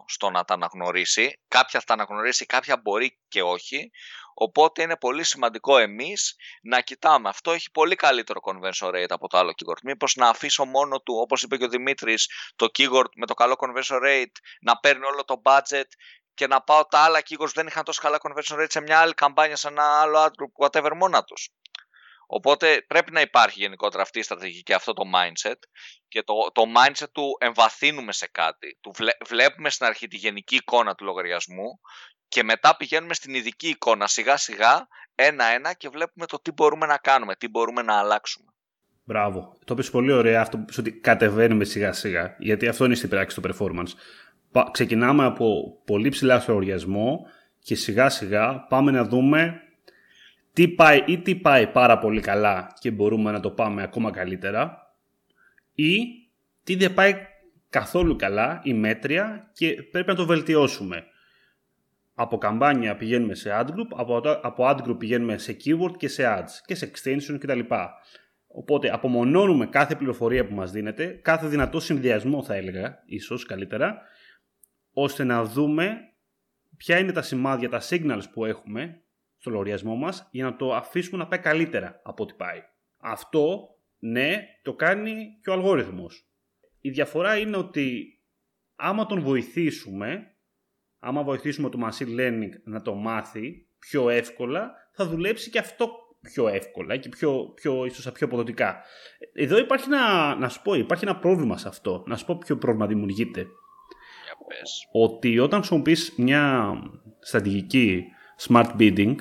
στο 0.07 0.29
να 0.29 0.43
τα 0.43 0.53
αναγνωρίσει. 0.53 1.39
Κάποια 1.47 1.79
θα 1.79 1.85
τα 1.85 1.93
αναγνωρίσει, 1.93 2.45
κάποια 2.45 2.77
μπορεί 2.77 3.17
και 3.27 3.43
όχι. 3.43 3.91
Οπότε 4.33 4.81
είναι 4.81 4.97
πολύ 4.97 5.23
σημαντικό 5.23 5.77
εμείς 5.77 6.35
να 6.61 6.81
κοιτάμε. 6.81 7.29
Αυτό 7.29 7.51
έχει 7.51 7.71
πολύ 7.71 7.95
καλύτερο 7.95 8.39
conversion 8.43 8.87
rate 8.87 9.09
από 9.09 9.27
το 9.27 9.37
άλλο 9.37 9.51
keyword. 9.51 9.81
Μήπως 9.83 10.15
να 10.15 10.29
αφήσω 10.29 10.65
μόνο 10.65 11.01
του, 11.01 11.15
όπως 11.15 11.43
είπε 11.43 11.57
και 11.57 11.63
ο 11.63 11.67
Δημήτρης, 11.67 12.29
το 12.55 12.67
keyword 12.77 13.09
με 13.15 13.25
το 13.25 13.33
καλό 13.33 13.55
conversion 13.57 14.03
rate 14.05 14.35
να 14.61 14.77
παίρνει 14.77 15.05
όλο 15.05 15.25
το 15.25 15.41
budget 15.43 15.87
και 16.33 16.47
να 16.47 16.61
πάω 16.61 16.85
τα 16.85 16.99
άλλα 16.99 17.19
keywords 17.29 17.53
δεν 17.53 17.67
είχαν 17.67 17.83
τόσο 17.83 18.01
καλά 18.01 18.17
conversion 18.21 18.59
rate 18.61 18.69
σε 18.69 18.81
μια 18.81 18.99
άλλη 18.99 19.13
καμπάνια, 19.13 19.55
σε 19.55 19.67
ένα 19.67 20.01
άλλο 20.01 20.23
ad 20.25 20.27
group, 20.29 20.67
whatever, 20.67 20.91
μόνα 20.95 21.23
τους. 21.23 21.49
Οπότε 22.29 22.85
πρέπει 22.87 23.11
να 23.11 23.21
υπάρχει 23.21 23.59
γενικότερα 23.59 24.03
αυτή 24.03 24.19
η 24.19 24.21
στρατηγική 24.21 24.63
και 24.63 24.73
αυτό 24.73 24.93
το 24.93 25.03
mindset 25.15 25.55
και 26.07 26.23
το, 26.23 26.33
το 26.53 26.63
mindset 26.77 27.09
του 27.11 27.37
εμβαθύνουμε 27.39 28.11
σε 28.11 28.27
κάτι. 28.31 28.77
Του 28.81 28.91
βλέπουμε 29.25 29.69
στην 29.69 29.85
αρχή 29.85 30.07
τη 30.07 30.17
γενική 30.17 30.55
εικόνα 30.55 30.95
του 30.95 31.05
λογαριασμού 31.05 31.79
Και 32.27 32.43
μετά 32.43 32.75
πηγαίνουμε 32.77 33.13
στην 33.13 33.33
ειδική 33.33 33.67
εικόνα 33.67 34.07
σιγά 34.07 34.37
σιγά, 34.37 34.87
ένα-ένα 35.15 35.73
και 35.73 35.89
βλέπουμε 35.89 36.25
το 36.25 36.39
τι 36.41 36.51
μπορούμε 36.51 36.85
να 36.85 36.97
κάνουμε, 36.97 37.35
τι 37.35 37.47
μπορούμε 37.47 37.81
να 37.81 37.99
αλλάξουμε. 37.99 38.51
Μπράβο. 39.03 39.57
Το 39.65 39.73
είπε 39.77 39.89
πολύ 39.89 40.11
ωραία 40.11 40.41
αυτό 40.41 40.57
που 40.57 40.73
ότι 40.79 40.91
κατεβαίνουμε 40.91 41.63
σιγά 41.63 41.93
σιγά. 41.93 42.35
Γιατί 42.39 42.67
αυτό 42.67 42.85
είναι 42.85 42.95
στην 42.95 43.09
πράξη 43.09 43.41
το 43.41 43.49
performance. 43.49 43.91
Ξεκινάμε 44.71 45.25
από 45.25 45.77
πολύ 45.85 46.09
ψηλά 46.09 46.39
στο 46.39 46.51
λογαριασμό 46.51 47.19
και 47.59 47.75
σιγά 47.75 48.09
σιγά 48.09 48.65
πάμε 48.69 48.91
να 48.91 49.03
δούμε 49.03 49.61
τι 50.57 50.67
πάει 50.67 51.03
ή 51.05 51.17
τι 51.17 51.35
πάει 51.35 51.67
πάρα 51.67 51.97
πολύ 51.97 52.21
καλά 52.21 52.73
και 52.79 52.91
μπορούμε 52.91 53.31
να 53.31 53.39
το 53.39 53.51
πάμε 53.51 53.83
ακόμα 53.83 54.11
καλύτερα 54.11 54.77
ή 55.73 55.97
τι 56.63 56.75
δεν 56.75 56.93
πάει 56.93 57.13
καθόλου 57.69 58.15
καλά 58.15 58.61
ή 58.63 58.73
μέτρια 58.73 59.51
και 59.53 59.73
πρέπει 59.91 60.07
να 60.07 60.15
το 60.15 60.25
βελτιώσουμε. 60.25 61.03
Από 62.13 62.37
καμπάνια 62.37 62.95
πηγαίνουμε 62.95 63.33
σε 63.33 63.49
ad 63.53 63.65
group, 63.65 63.87
από, 63.95 64.21
από 64.41 64.63
ad 64.67 64.77
group 64.77 64.99
πηγαίνουμε 64.99 65.37
σε 65.37 65.57
keyword 65.65 65.97
και 65.97 66.07
σε 66.07 66.23
ads 66.37 66.51
και 66.65 66.75
σε 66.75 66.91
extension 66.91 67.37
κτλ. 67.39 67.59
Οπότε 68.47 68.89
απομονώνουμε 68.93 69.65
κάθε 69.65 69.95
πληροφορία 69.95 70.47
που 70.47 70.53
μας 70.53 70.71
δίνεται, 70.71 71.05
κάθε 71.05 71.47
δυνατό 71.47 71.79
συνδυασμό 71.79 72.43
θα 72.43 72.55
έλεγα, 72.55 73.03
ίσως 73.05 73.45
καλύτερα, 73.45 74.01
ώστε 74.91 75.23
να 75.23 75.43
δούμε 75.43 75.97
ποια 76.77 76.97
είναι 76.97 77.11
τα 77.11 77.21
σημάδια, 77.21 77.69
τα 77.69 77.81
signals 77.89 78.23
που 78.33 78.45
έχουμε 78.45 79.01
στο 79.37 79.49
λογαριασμό 79.49 79.95
μας 79.95 80.27
για 80.31 80.43
να 80.43 80.55
το 80.55 80.75
αφήσουμε 80.75 81.17
να 81.17 81.27
πάει 81.27 81.39
καλύτερα 81.39 82.01
από 82.03 82.23
ό,τι 82.23 82.33
πάει. 82.33 82.63
Αυτό, 82.97 83.75
ναι, 83.99 84.39
το 84.61 84.73
κάνει 84.73 85.39
και 85.41 85.49
ο 85.49 85.53
αλγόριθμος. 85.53 86.27
Η 86.81 86.89
διαφορά 86.89 87.37
είναι 87.37 87.57
ότι 87.57 88.17
άμα 88.75 89.05
τον 89.05 89.21
βοηθήσουμε, 89.21 90.35
άμα 90.99 91.23
βοηθήσουμε 91.23 91.69
το 91.69 91.79
machine 91.83 92.19
learning 92.19 92.51
να 92.63 92.81
το 92.81 92.93
μάθει 92.93 93.67
πιο 93.79 94.09
εύκολα, 94.09 94.71
θα 94.91 95.05
δουλέψει 95.05 95.49
και 95.49 95.59
αυτό 95.59 95.91
πιο 96.21 96.47
εύκολα 96.47 96.97
και 96.97 97.09
πιο, 97.09 97.51
πιο, 97.55 97.85
ίσως 97.85 98.11
πιο 98.11 98.27
αποδοτικά. 98.27 98.81
Εδώ 99.33 99.57
υπάρχει 99.57 99.85
ένα, 99.85 100.35
να 100.35 100.49
σου 100.49 100.61
πω, 100.61 100.73
υπάρχει 100.73 101.03
ένα 101.03 101.17
πρόβλημα 101.17 101.57
σε 101.57 101.67
αυτό. 101.67 102.03
Να 102.07 102.15
σου 102.15 102.25
πω 102.25 102.37
ποιο 102.37 102.57
πρόβλημα 102.57 102.87
δημιουργείται. 102.87 103.47
Ότι 104.91 105.39
όταν 105.39 105.59
χρησιμοποιείς 105.59 106.13
μια 106.17 106.73
στρατηγική 107.19 108.05
smart 108.39 108.75
bidding, 108.79 109.15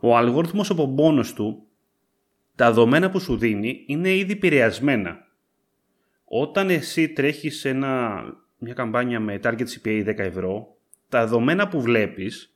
ο 0.00 0.16
αλγόριθμος 0.16 0.70
από 0.70 0.86
μόνος 0.86 1.32
του, 1.32 1.66
τα 2.56 2.66
δεδομένα 2.66 3.10
που 3.10 3.20
σου 3.20 3.36
δίνει 3.36 3.84
είναι 3.86 4.16
ήδη 4.16 4.32
επηρεασμένα. 4.32 5.26
Όταν 6.24 6.70
εσύ 6.70 7.08
τρέχεις 7.08 7.64
ένα, 7.64 8.22
μια 8.58 8.74
καμπάνια 8.74 9.20
με 9.20 9.40
target 9.42 9.66
CPA 9.66 10.06
10 10.06 10.18
ευρώ, 10.18 10.76
τα 11.08 11.20
δεδομένα 11.20 11.68
που 11.68 11.80
βλέπεις 11.80 12.52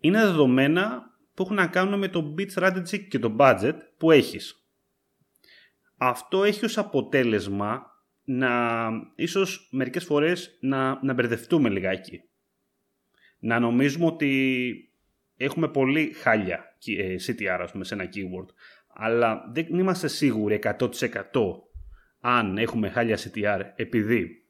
είναι 0.00 0.18
δεδομένα 0.18 1.16
που 1.34 1.42
έχουν 1.42 1.56
να 1.56 1.66
κάνουν 1.66 1.98
με 1.98 2.08
το 2.08 2.34
bit 2.38 2.52
strategy 2.54 2.98
και 3.08 3.18
το 3.18 3.36
budget 3.38 3.76
που 3.98 4.10
έχεις. 4.10 4.68
Αυτό 5.96 6.44
έχει 6.44 6.64
ως 6.64 6.78
αποτέλεσμα 6.78 7.86
να, 8.24 8.88
ίσως 9.14 9.68
μερικές 9.72 10.04
φορές 10.04 10.58
να, 10.60 11.04
να 11.04 11.12
μπερδευτούμε 11.12 11.68
λιγάκι. 11.68 12.22
Να 13.38 13.58
νομίζουμε 13.58 14.06
ότι 14.06 14.87
έχουμε 15.38 15.68
πολύ 15.68 16.12
χάλια 16.12 16.76
ε, 16.98 17.14
CTR 17.26 17.58
ας 17.62 17.72
πούμε, 17.72 17.84
σε 17.84 17.94
ένα 17.94 18.04
keyword, 18.04 18.48
αλλά 18.94 19.50
δεν 19.52 19.66
είμαστε 19.68 20.08
σίγουροι 20.08 20.60
100% 20.62 20.88
αν 22.20 22.58
έχουμε 22.58 22.88
χάλια 22.88 23.18
CTR 23.18 23.60
επειδή 23.76 24.42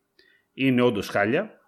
είναι 0.52 0.82
όντως 0.82 1.08
χάλια 1.08 1.58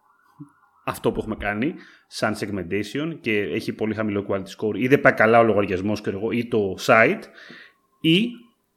αυτό 0.84 1.12
που 1.12 1.20
έχουμε 1.20 1.36
κάνει 1.36 1.74
σαν 2.06 2.34
segmentation 2.40 3.16
και 3.20 3.38
έχει 3.40 3.72
πολύ 3.72 3.94
χαμηλό 3.94 4.26
quality 4.28 4.56
score 4.56 4.74
ή 4.74 4.88
δεν 4.88 5.00
πάει 5.00 5.12
καλά 5.12 5.38
ο 5.38 5.42
λογαριασμός 5.42 6.02
ή 6.32 6.48
το 6.48 6.76
site 6.78 7.22
ή 8.00 8.20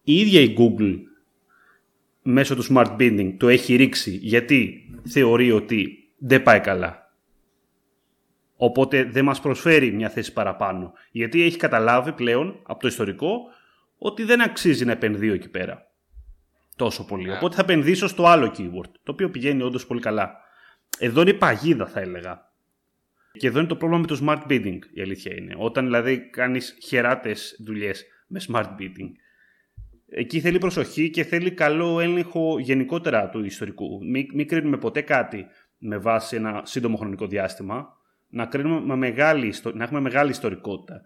η 0.03 0.19
ίδια 0.19 0.39
η 0.41 0.55
Google 0.57 0.95
μέσω 2.21 2.55
του 2.55 2.63
smart 2.69 2.95
bidding 2.97 3.35
το 3.37 3.47
έχει 3.47 3.75
ρίξει 3.75 4.11
γιατί 4.11 4.89
θεωρεί 5.03 5.51
ότι 5.51 5.97
δεν 6.17 6.43
πάει 6.43 6.59
καλά. 6.59 7.02
Οπότε 8.55 9.03
δεν 9.03 9.25
μας 9.25 9.39
προσφέρει 9.39 9.91
μια 9.91 10.09
θέση 10.09 10.33
παραπάνω. 10.33 10.93
Γιατί 11.11 11.43
έχει 11.43 11.57
καταλάβει 11.57 12.11
πλέον 12.11 12.59
από 12.63 12.79
το 12.79 12.87
ιστορικό 12.87 13.41
ότι 13.97 14.23
δεν 14.23 14.41
αξίζει 14.41 14.85
να 14.85 14.91
επενδύω 14.91 15.33
εκεί 15.33 15.49
πέρα 15.49 15.91
τόσο 16.75 17.05
πολύ. 17.05 17.27
Ναι. 17.27 17.35
Οπότε 17.35 17.55
θα 17.55 17.61
επενδύσω 17.61 18.07
στο 18.07 18.25
άλλο 18.25 18.53
keyword, 18.57 18.91
το 19.03 19.11
οποίο 19.11 19.29
πηγαίνει 19.29 19.61
όντως 19.61 19.85
πολύ 19.85 19.99
καλά. 19.99 20.37
Εδώ 20.99 21.21
είναι 21.21 21.29
η 21.29 21.33
παγίδα 21.33 21.85
θα 21.85 21.99
έλεγα. 21.99 22.51
Και 23.31 23.47
εδώ 23.47 23.59
είναι 23.59 23.67
το 23.67 23.75
πρόβλημα 23.75 24.01
με 24.01 24.07
το 24.07 24.19
smart 24.23 24.51
bidding 24.51 24.79
η 24.93 25.01
αλήθεια 25.01 25.35
είναι. 25.35 25.55
Όταν 25.57 25.85
δηλαδή 25.85 26.29
κάνεις 26.29 26.77
χεράτες 26.83 27.59
δουλειές 27.65 28.05
με 28.27 28.41
smart 28.47 28.67
bidding. 28.79 29.11
Εκεί 30.09 30.39
θέλει 30.39 30.57
προσοχή 30.57 31.09
και 31.09 31.23
θέλει 31.23 31.51
καλό 31.51 31.99
έλεγχο 31.99 32.59
γενικότερα 32.59 33.29
του 33.29 33.45
ιστορικού. 33.45 34.05
Μην, 34.05 34.25
μην 34.33 34.47
κρίνουμε 34.47 34.77
ποτέ 34.77 35.01
κάτι 35.01 35.45
με 35.77 35.97
βάση 35.97 36.35
ένα 36.35 36.61
σύντομο 36.65 36.97
χρονικό 36.97 37.27
διάστημα. 37.27 38.01
Να, 38.35 38.45
κρίνουμε 38.45 38.81
με 38.85 38.95
μεγάλη, 38.95 39.53
να 39.73 39.83
έχουμε 39.83 39.99
μεγάλη 39.99 40.29
ιστορικότητα 40.29 41.01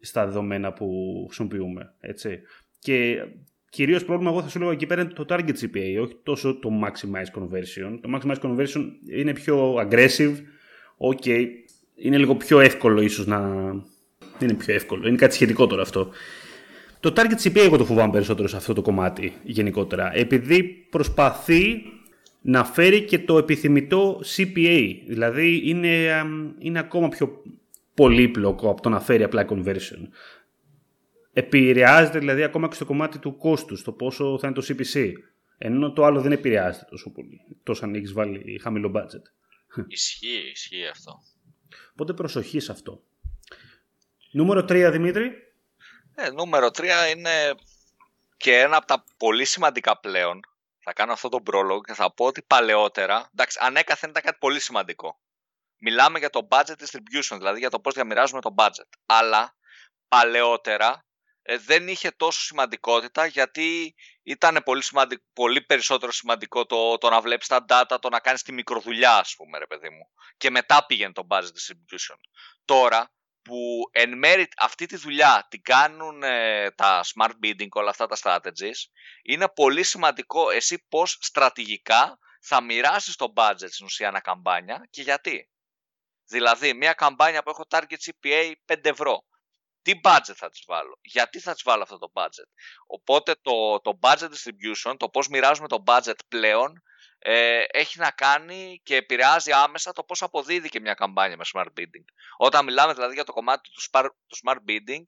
στα 0.00 0.24
δεδομένα 0.24 0.72
που 0.72 0.86
χρησιμοποιούμε. 1.26 1.94
Έτσι. 2.00 2.40
Και 2.78 3.16
κυρίως 3.68 4.04
πρόβλημα 4.04 4.30
εγώ 4.30 4.42
θα 4.42 4.48
σου 4.48 4.58
λέω 4.58 4.70
εκεί 4.70 4.86
πέρα 4.86 5.02
είναι 5.02 5.10
το 5.10 5.24
target 5.28 5.54
CPA, 5.60 6.02
όχι 6.02 6.16
τόσο 6.22 6.58
το 6.58 6.70
maximize 6.84 7.40
conversion. 7.40 7.98
Το 8.00 8.10
maximize 8.14 8.40
conversion 8.40 8.84
είναι 9.16 9.32
πιο 9.32 9.74
aggressive, 9.74 10.34
ok, 11.10 11.46
είναι 11.94 12.18
λίγο 12.18 12.34
πιο 12.34 12.60
εύκολο 12.60 13.00
ίσως 13.00 13.26
να... 13.26 13.40
Είναι 14.40 14.54
πιο 14.54 14.74
εύκολο, 14.74 15.08
είναι 15.08 15.16
κάτι 15.16 15.34
σχετικό 15.34 15.66
τώρα 15.66 15.82
αυτό. 15.82 16.08
Το 17.00 17.12
target 17.16 17.46
CPA 17.46 17.56
εγώ 17.56 17.76
το 17.76 17.84
φοβάμαι 17.84 18.12
περισσότερο 18.12 18.48
σε 18.48 18.56
αυτό 18.56 18.72
το 18.72 18.82
κομμάτι 18.82 19.32
γενικότερα, 19.42 20.10
επειδή 20.14 20.62
προσπαθεί 20.64 21.82
να 22.48 22.64
φέρει 22.64 23.04
και 23.04 23.18
το 23.18 23.38
επιθυμητό 23.38 24.20
CPA, 24.36 25.00
δηλαδή 25.06 25.60
είναι, 25.64 26.22
είναι 26.58 26.78
ακόμα 26.78 27.08
πιο 27.08 27.42
πολύπλοκο 27.94 28.70
από 28.70 28.80
το 28.80 28.88
να 28.88 29.00
φέρει 29.00 29.22
απλά 29.22 29.46
conversion. 29.48 30.08
Επηρεάζεται 31.32 32.18
δηλαδή 32.18 32.42
ακόμα 32.42 32.68
και 32.68 32.74
στο 32.74 32.84
κομμάτι 32.84 33.18
του 33.18 33.36
κόστους, 33.36 33.82
το 33.82 33.92
πόσο 33.92 34.38
θα 34.38 34.46
είναι 34.46 34.56
το 34.56 34.66
CPC. 34.68 35.12
Ενώ 35.58 35.92
το 35.92 36.04
άλλο 36.04 36.20
δεν 36.20 36.32
επηρεάζεται 36.32 36.86
τόσο 36.90 37.10
πολύ, 37.10 37.40
τόσο 37.62 37.84
αν 37.84 37.94
έχεις 37.94 38.12
βάλει 38.12 38.60
χαμηλό 38.62 38.92
budget. 38.94 39.22
Ισχύει, 39.86 40.50
ισχύει 40.52 40.86
αυτό. 40.86 41.22
Οπότε 41.92 42.12
προσοχή 42.12 42.60
σε 42.60 42.72
αυτό. 42.72 43.02
Νούμερο 44.30 44.60
3, 44.60 44.88
Δημήτρη. 44.92 45.30
Ε, 46.14 46.30
νούμερο 46.30 46.66
3 46.66 46.82
είναι 47.16 47.54
και 48.36 48.58
ένα 48.58 48.76
από 48.76 48.86
τα 48.86 49.04
πολύ 49.16 49.44
σημαντικά 49.44 49.98
πλέον. 49.98 50.40
Θα 50.88 50.94
κάνω 50.94 51.12
αυτό 51.12 51.28
το 51.28 51.40
πρόλογο 51.40 51.80
και 51.80 51.94
θα 51.94 52.14
πω 52.14 52.24
ότι 52.24 52.42
παλαιότερα, 52.42 53.28
εντάξει, 53.32 53.58
ανέκαθεν 53.60 54.10
ήταν 54.10 54.22
κάτι 54.22 54.36
πολύ 54.40 54.60
σημαντικό. 54.60 55.20
Μιλάμε 55.78 56.18
για 56.18 56.30
το 56.30 56.48
budget 56.50 56.74
distribution, 56.78 57.36
δηλαδή 57.36 57.58
για 57.58 57.70
το 57.70 57.80
πώς 57.80 57.94
διαμοιράζουμε 57.94 58.40
το 58.40 58.54
budget. 58.58 58.88
Αλλά 59.06 59.56
παλαιότερα 60.08 61.06
ε, 61.42 61.58
δεν 61.58 61.88
είχε 61.88 62.10
τόσο 62.10 62.40
σημαντικότητα 62.40 63.26
γιατί 63.26 63.94
ήταν 64.22 64.62
πολύ, 64.64 64.82
πολύ 65.32 65.62
περισσότερο 65.62 66.12
σημαντικό 66.12 66.66
το, 66.66 66.98
το 66.98 67.10
να 67.10 67.20
βλέπεις 67.20 67.46
τα 67.46 67.64
data, 67.68 67.96
το 68.00 68.08
να 68.08 68.20
κάνεις 68.20 68.42
τη 68.42 68.52
μικροδουλειά 68.52 69.16
ας 69.16 69.34
πούμε 69.36 69.58
ρε 69.58 69.66
παιδί 69.66 69.90
μου 69.90 70.10
και 70.36 70.50
μετά 70.50 70.86
πήγαινε 70.86 71.12
το 71.12 71.26
budget 71.30 71.42
distribution. 71.42 72.16
Τώρα 72.64 73.12
που 73.46 73.88
εν 73.90 74.18
μέρει 74.18 74.48
αυτή 74.56 74.86
τη 74.86 74.96
δουλειά 74.96 75.46
την 75.50 75.62
κάνουν 75.62 76.22
ε, 76.22 76.70
τα 76.70 77.04
smart 77.04 77.32
bidding, 77.42 77.68
όλα 77.70 77.90
αυτά 77.90 78.06
τα 78.06 78.16
strategies, 78.22 78.90
είναι 79.22 79.48
πολύ 79.48 79.82
σημαντικό 79.82 80.50
εσύ 80.50 80.84
πώς 80.88 81.18
στρατηγικά 81.20 82.18
θα 82.40 82.62
μοιράσεις 82.62 83.16
το 83.16 83.32
budget 83.36 83.68
στην 83.70 83.86
ουσία 83.86 84.08
ένα 84.08 84.20
καμπάνια 84.20 84.86
και 84.90 85.02
γιατί. 85.02 85.50
Δηλαδή, 86.28 86.74
μια 86.74 86.92
καμπάνια 86.92 87.42
που 87.42 87.50
έχω 87.50 87.64
target 87.70 87.96
CPA 88.04 88.52
5 88.66 88.84
ευρώ 88.84 89.24
τι 89.82 90.00
budget 90.02 90.34
θα 90.34 90.48
τις 90.48 90.62
βάλω, 90.66 90.98
γιατί 91.02 91.40
θα 91.40 91.52
τις 91.52 91.62
βάλω 91.62 91.82
αυτό 91.82 91.98
το 91.98 92.10
budget. 92.12 92.50
Οπότε 92.86 93.34
το, 93.42 93.80
το 93.80 93.98
budget 94.00 94.28
distribution, 94.28 94.94
το 94.96 95.08
πώς 95.08 95.28
μοιράζουμε 95.28 95.68
το 95.68 95.82
budget 95.86 96.18
πλέον, 96.28 96.82
ε, 97.18 97.64
έχει 97.70 97.98
να 97.98 98.10
κάνει 98.10 98.80
και 98.82 98.96
επηρεάζει 98.96 99.52
άμεσα 99.52 99.92
το 99.92 100.02
πώς 100.02 100.22
αποδίδει 100.22 100.68
και 100.68 100.80
μια 100.80 100.94
καμπάνια 100.94 101.36
με 101.36 101.44
smart 101.54 101.80
bidding. 101.80 102.04
Όταν 102.36 102.64
μιλάμε 102.64 102.92
δηλαδή 102.92 103.14
για 103.14 103.24
το 103.24 103.32
κομμάτι 103.32 103.70
του, 103.70 104.00
του 104.26 104.36
smart 104.44 104.70
bidding, 104.70 105.02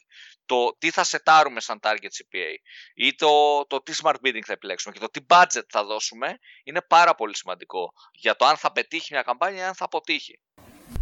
το 0.46 0.76
τι 0.78 0.90
θα 0.90 1.04
σετάρουμε 1.04 1.60
σαν 1.60 1.78
target 1.82 1.92
CPA 1.92 2.54
ή 2.94 3.14
το, 3.14 3.64
το 3.66 3.82
τι 3.82 3.92
smart 4.02 4.14
bidding 4.24 4.42
θα 4.44 4.52
επιλέξουμε 4.52 4.94
και 4.94 5.00
το 5.00 5.10
τι 5.10 5.20
budget 5.28 5.66
θα 5.68 5.84
δώσουμε 5.84 6.38
είναι 6.64 6.82
πάρα 6.88 7.14
πολύ 7.14 7.36
σημαντικό 7.36 7.92
για 8.12 8.36
το 8.36 8.44
αν 8.44 8.56
θα 8.56 8.72
πετύχει 8.72 9.08
μια 9.12 9.22
καμπάνια 9.22 9.60
ή 9.60 9.66
αν 9.66 9.74
θα 9.74 9.84
αποτύχει. 9.84 10.40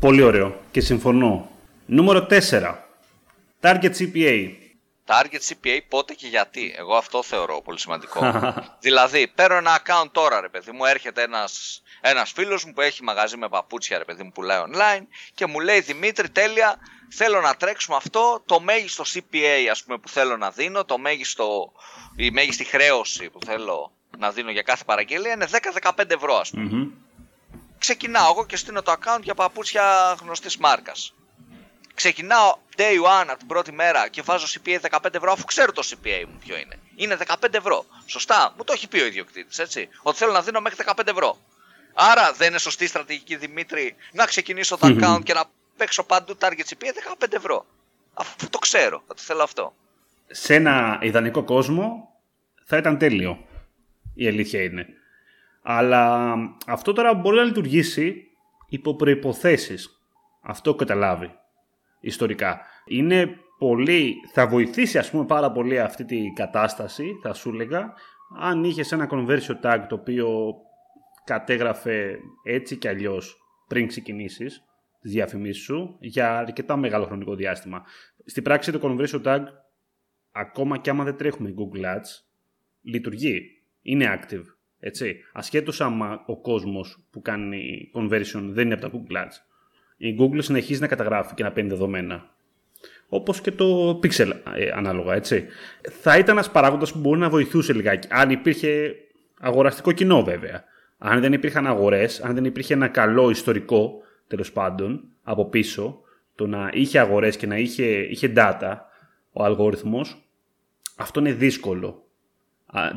Πολύ 0.00 0.22
ωραίο 0.22 0.60
και 0.70 0.80
συμφωνώ. 0.80 1.50
Νούμερο 1.86 2.26
4. 2.30 2.74
Target 3.60 3.92
CPA. 3.98 4.65
Target 5.06 5.40
CPA 5.48 5.78
πότε 5.88 6.14
και 6.14 6.26
γιατί. 6.26 6.74
Εγώ 6.78 6.96
αυτό 6.96 7.22
θεωρώ 7.22 7.60
πολύ 7.62 7.78
σημαντικό. 7.78 8.20
δηλαδή, 8.86 9.28
παίρνω 9.28 9.56
ένα 9.56 9.82
account 9.82 10.08
τώρα, 10.12 10.40
ρε 10.40 10.48
παιδί 10.48 10.72
μου, 10.72 10.84
έρχεται 10.84 11.22
ένας, 11.22 11.82
ένας 12.00 12.32
φίλος 12.32 12.64
μου 12.64 12.72
που 12.72 12.80
έχει 12.80 13.02
μαγαζί 13.02 13.36
με 13.36 13.48
παπούτσια, 13.48 13.98
ρε 13.98 14.04
παιδί 14.04 14.22
μου, 14.22 14.32
πουλάει 14.32 14.62
online 14.72 15.06
και 15.34 15.46
μου 15.46 15.60
λέει 15.60 15.80
Δημήτρη, 15.80 16.30
τέλεια, 16.30 16.78
θέλω 17.10 17.40
να 17.40 17.54
τρέξουμε 17.54 17.96
αυτό, 17.96 18.42
το 18.46 18.60
μέγιστο 18.60 19.04
CPA 19.14 19.66
ας 19.70 19.84
πούμε 19.84 19.98
που 19.98 20.08
θέλω 20.08 20.36
να 20.36 20.50
δίνω, 20.50 20.84
το 20.84 20.98
μέγιστο, 20.98 21.72
η 22.16 22.30
μέγιστη 22.30 22.64
χρέωση 22.64 23.30
που 23.30 23.38
θέλω 23.44 23.92
να 24.18 24.30
δίνω 24.30 24.50
για 24.50 24.62
κάθε 24.62 24.84
παραγγελία 24.86 25.32
είναι 25.32 25.46
10-15 25.82 26.10
ευρώ 26.10 26.36
ας 26.36 26.50
πούμε. 26.50 26.90
Ξεκινάω 27.78 28.30
εγώ 28.30 28.46
και 28.46 28.56
στείλω 28.56 28.82
το 28.82 28.92
account 28.92 29.22
για 29.22 29.34
παπούτσια 29.34 30.16
γνωστής 30.20 30.56
μάρκας. 30.56 31.14
Ξεκινάω 31.96 32.56
day 32.76 32.96
one 33.22 33.26
από 33.28 33.38
την 33.38 33.46
πρώτη 33.46 33.72
μέρα 33.72 34.08
και 34.08 34.22
βάζω 34.22 34.46
CPA 34.46 34.98
15 35.00 35.14
ευρώ 35.14 35.32
αφού 35.32 35.44
ξέρω 35.44 35.72
το 35.72 35.82
CPA 35.84 36.24
μου 36.28 36.38
ποιο 36.40 36.56
είναι. 36.56 36.78
Είναι 36.94 37.16
15 37.26 37.54
ευρώ. 37.54 37.84
Σωστά, 38.06 38.54
μου 38.56 38.64
το 38.64 38.72
έχει 38.72 38.88
πει 38.88 39.00
ο 39.00 39.06
ιδιοκτήτης, 39.06 39.58
έτσι. 39.58 39.88
Ότι 40.02 40.16
θέλω 40.16 40.32
να 40.32 40.42
δίνω 40.42 40.60
μέχρι 40.60 40.84
15 40.86 41.06
ευρώ. 41.06 41.38
Άρα 41.94 42.32
δεν 42.32 42.48
είναι 42.48 42.58
σωστή 42.58 42.86
στρατηγική 42.86 43.36
Δημήτρη 43.36 43.94
να 44.12 44.24
ξεκινήσω 44.24 44.76
το 44.76 44.86
account 44.86 45.20
και 45.22 45.32
να 45.32 45.44
παίξω 45.76 46.04
παντού 46.04 46.36
target 46.40 46.64
CPA 46.68 47.16
15 47.20 47.32
ευρώ. 47.32 47.66
Αφού 48.14 48.48
το 48.50 48.58
ξέρω, 48.58 49.02
θα 49.06 49.14
το 49.14 49.22
θέλω 49.22 49.42
αυτό. 49.42 49.74
Σε 50.26 50.54
ένα 50.54 50.98
ιδανικό 51.02 51.44
κόσμο 51.44 52.14
θα 52.64 52.76
ήταν 52.76 52.98
τέλειο. 52.98 53.46
Η 54.14 54.26
αλήθεια 54.26 54.62
είναι. 54.62 54.86
Αλλά 55.62 56.32
αυτό 56.66 56.92
τώρα 56.92 57.14
μπορεί 57.14 57.36
να 57.36 57.42
λειτουργήσει 57.42 58.30
υπό 58.68 58.94
προϋποθέσεις. 58.94 60.00
Αυτό 60.42 60.74
καταλάβει 60.74 61.34
ιστορικά. 62.06 62.60
Είναι 62.84 63.36
πολύ, 63.58 64.14
θα 64.32 64.46
βοηθήσει 64.46 64.98
ας 64.98 65.10
πούμε 65.10 65.24
πάρα 65.24 65.52
πολύ 65.52 65.80
αυτή 65.80 66.04
τη 66.04 66.32
κατάσταση, 66.34 67.18
θα 67.22 67.32
σου 67.32 67.48
έλεγα, 67.48 67.94
αν 68.38 68.64
είχες 68.64 68.92
ένα 68.92 69.08
conversion 69.10 69.60
tag 69.62 69.84
το 69.88 69.94
οποίο 69.94 70.54
κατέγραφε 71.24 72.18
έτσι 72.44 72.76
κι 72.76 72.88
αλλιώς 72.88 73.36
πριν 73.68 73.86
ξεκινήσεις 73.86 74.64
τις 75.00 75.12
διαφημίσεις 75.12 75.62
σου 75.62 75.96
για 76.00 76.38
αρκετά 76.38 76.76
μεγάλο 76.76 77.04
χρονικό 77.04 77.34
διάστημα. 77.34 77.82
Στην 78.24 78.42
πράξη 78.42 78.72
το 78.72 78.80
conversion 78.82 79.22
tag, 79.22 79.40
ακόμα 80.32 80.78
και 80.78 80.90
άμα 80.90 81.04
δεν 81.04 81.16
τρέχουμε 81.16 81.54
Google 81.56 81.84
Ads, 81.84 82.24
λειτουργεί, 82.82 83.40
είναι 83.82 84.20
active. 84.20 84.44
Έτσι. 84.78 85.16
Ασχέτως 85.32 85.80
άμα 85.80 86.24
ο 86.26 86.40
κόσμος 86.40 87.06
που 87.10 87.20
κάνει 87.22 87.90
conversion 87.94 88.42
δεν 88.42 88.64
είναι 88.64 88.74
από 88.74 88.82
τα 88.82 88.90
Google 88.92 89.16
Ads 89.16 89.36
η 89.96 90.16
Google 90.18 90.38
συνεχίζει 90.42 90.80
να 90.80 90.86
καταγράφει 90.86 91.34
και 91.34 91.42
να 91.42 91.52
παίρνει 91.52 91.70
δεδομένα. 91.70 92.34
Όπως 93.08 93.40
και 93.40 93.50
το 93.50 93.98
Pixel 94.02 94.30
ε, 94.56 94.70
ανάλογα, 94.74 95.14
έτσι. 95.14 95.46
Θα 95.90 96.18
ήταν 96.18 96.36
ένας 96.36 96.50
παράγοντας 96.50 96.92
που 96.92 96.98
μπορεί 96.98 97.18
να 97.18 97.28
βοηθούσε 97.28 97.72
λιγάκι. 97.72 98.08
Αν 98.10 98.30
υπήρχε 98.30 98.94
αγοραστικό 99.40 99.92
κοινό, 99.92 100.22
βέβαια. 100.22 100.64
Αν 100.98 101.20
δεν 101.20 101.32
υπήρχαν 101.32 101.66
αγορές, 101.66 102.20
αν 102.20 102.34
δεν 102.34 102.44
υπήρχε 102.44 102.74
ένα 102.74 102.88
καλό 102.88 103.30
ιστορικό, 103.30 104.02
τέλος 104.26 104.52
πάντων, 104.52 105.04
από 105.22 105.48
πίσω, 105.48 106.00
το 106.34 106.46
να 106.46 106.70
είχε 106.72 106.98
αγορές 106.98 107.36
και 107.36 107.46
να 107.46 107.58
είχε, 107.58 107.84
είχε 107.84 108.32
data 108.36 108.76
ο 109.32 109.44
αλγόριθμος, 109.44 110.28
αυτό 110.96 111.20
είναι 111.20 111.32
δύσκολο. 111.32 112.04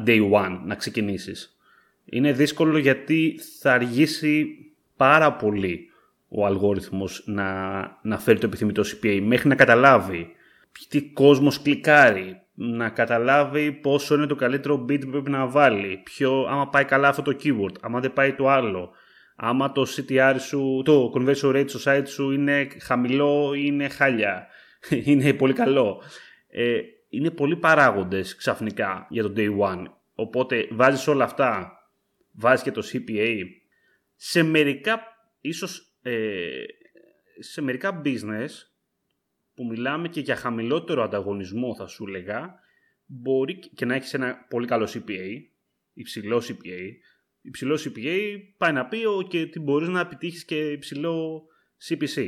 Day 0.05 0.31
one 0.31 0.59
να 0.65 0.75
ξεκινήσεις. 0.75 1.57
Είναι 2.05 2.31
δύσκολο 2.31 2.77
γιατί 2.77 3.39
θα 3.59 3.73
αργήσει 3.73 4.47
πάρα 4.97 5.33
πολύ 5.33 5.88
ο 6.29 6.45
αλγόριθμος 6.45 7.24
να, 7.25 7.81
να 8.01 8.19
φέρει 8.19 8.39
το 8.39 8.45
επιθυμητό 8.45 8.81
CPA 8.81 9.19
μέχρι 9.24 9.48
να 9.48 9.55
καταλάβει 9.55 10.33
τι 10.89 11.01
κόσμος 11.01 11.62
κλικάρει, 11.62 12.41
να 12.53 12.89
καταλάβει 12.89 13.71
πόσο 13.71 14.15
είναι 14.15 14.25
το 14.25 14.36
καλύτερο 14.36 14.86
bid 14.89 15.01
που 15.01 15.09
πρέπει 15.09 15.29
να 15.29 15.48
βάλει, 15.48 16.01
ποιο, 16.03 16.45
άμα 16.50 16.69
πάει 16.69 16.86
καλά 16.86 17.07
αυτό 17.07 17.21
το 17.21 17.38
keyword, 17.43 17.74
άμα 17.81 18.00
δεν 18.00 18.13
πάει 18.13 18.33
το 18.33 18.50
άλλο, 18.50 18.91
άμα 19.36 19.71
το 19.71 19.86
CTR 19.95 20.36
σου, 20.39 20.81
το 20.86 21.12
conversion 21.15 21.55
rate 21.55 21.69
στο 21.69 21.79
site 21.91 22.07
σου 22.07 22.31
είναι 22.31 22.67
χαμηλό 22.81 23.53
ή 23.53 23.62
είναι 23.63 23.89
χάλια, 23.89 24.48
είναι 25.05 25.33
πολύ 25.33 25.53
καλό. 25.53 26.01
Ε, 26.50 26.79
είναι 27.09 27.29
πολλοί 27.29 27.55
παράγοντες 27.55 28.36
ξαφνικά 28.36 29.07
για 29.09 29.24
το 29.24 29.33
day 29.36 29.57
one, 29.59 29.83
οπότε 30.13 30.67
βάζεις 30.71 31.08
όλα 31.08 31.23
αυτά, 31.23 31.71
βάζεις 32.32 32.63
και 32.63 32.71
το 32.71 32.84
CPA, 32.93 33.43
σε 34.15 34.43
μερικά 34.43 35.01
ίσως 35.41 35.88
ε, 36.10 36.65
σε 37.39 37.62
μερικά 37.62 38.02
business 38.06 38.50
που 39.54 39.65
μιλάμε 39.65 40.08
και 40.08 40.19
για 40.19 40.36
χαμηλότερο 40.36 41.04
ανταγωνισμό 41.04 41.76
θα 41.76 41.88
σου 41.88 42.08
λέγα 42.08 42.60
μπορεί 43.06 43.60
και 43.60 43.86
να 43.86 43.95
έχεις 43.95 44.13
ένα 44.13 44.45
πολύ 44.50 44.67
καλό 44.67 44.89
CPA, 44.93 45.41
υψηλό 45.93 46.38
CPA. 46.48 46.80
Υψηλό 47.41 47.80
CPA 47.86 48.38
πάει 48.58 48.72
να 48.72 48.86
πει 48.86 48.98
και 49.28 49.41
ότι 49.41 49.60
μπορείς 49.60 49.88
να 49.88 50.00
επιτύχεις 50.00 50.45
και 50.45 50.72
υψηλό 50.72 51.45
CPC. 51.89 52.28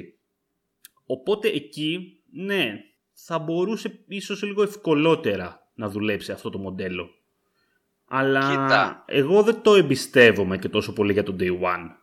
Οπότε 1.06 1.48
εκεί, 1.48 2.22
ναι, 2.32 2.84
θα 3.14 3.40
μπορούσε 3.40 4.04
ίσως 4.08 4.44
λίγο 4.44 4.64
ευκολότερα 4.64 5.72
να 5.74 5.90
δουλέψει 5.90 6.32
αυτό 6.32 6.50
το 6.50 6.58
μοντέλο. 6.58 7.10
Αλλά 8.06 9.04
εγώ 9.08 9.44
δεν 9.44 9.62
το 9.62 9.76
εμπιστεύομαι 9.76 10.58
και 10.58 10.70
τόσο 10.70 10.94
πολύ 10.94 11.14
για 11.14 11.24
το 11.24 11.36
day 11.40 11.60
one. 11.62 12.01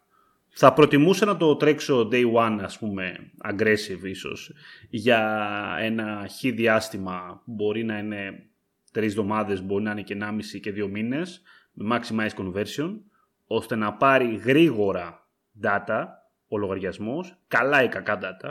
Θα 0.61 0.73
προτιμούσα 0.73 1.25
να 1.25 1.37
το 1.37 1.57
τρέξω 1.57 2.09
day 2.12 2.33
one, 2.33 2.59
ας 2.62 2.79
πούμε, 2.79 3.31
aggressive 3.51 4.03
ίσως, 4.03 4.53
για 4.90 5.77
ένα 5.81 6.27
χι 6.27 6.51
διάστημα, 6.51 7.42
μπορεί 7.44 7.85
να 7.85 7.99
είναι 7.99 8.49
τρεις 8.92 9.11
εβδομάδες, 9.11 9.62
μπορεί 9.62 9.83
να 9.83 9.90
είναι 9.90 10.03
και 10.03 10.16
1,5 10.21 10.61
και 10.61 10.73
δύο 10.73 10.88
μήνες, 10.88 11.42
με 11.73 11.99
maximize 12.01 12.42
conversion, 12.42 13.01
ώστε 13.47 13.77
να 13.77 13.94
πάρει 13.94 14.35
γρήγορα 14.35 15.29
data, 15.62 16.05
ο 16.49 16.59
λογαριασμός, 16.59 17.38
καλά 17.49 17.83
ή 17.83 17.88
κακά 17.88 18.18
data, 18.23 18.51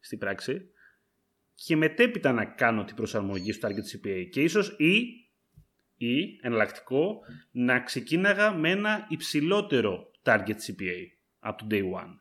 στην 0.00 0.18
πράξη, 0.18 0.70
και 1.54 1.76
μετέπειτα 1.76 2.32
να 2.32 2.44
κάνω 2.44 2.84
την 2.84 2.96
προσαρμογή 2.96 3.52
στο 3.52 3.68
target 3.68 3.72
CPA 3.72 4.26
και 4.30 4.42
ίσως 4.42 4.76
ή, 4.78 4.94
ή 5.96 6.38
εναλλακτικό 6.42 7.20
να 7.50 7.80
ξεκίναγα 7.80 8.52
με 8.52 8.70
ένα 8.70 9.06
υψηλότερο 9.08 10.10
target 10.22 10.56
CPA 10.66 11.17
από 11.38 11.58
το 11.58 11.66
day 11.70 11.82
one. 11.82 12.14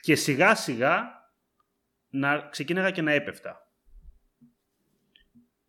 Και 0.00 0.14
σιγά 0.14 0.54
σιγά 0.54 1.16
να 2.08 2.48
ξεκίναγα 2.48 2.90
και 2.90 3.02
να 3.02 3.12
έπεφτα. 3.12 3.70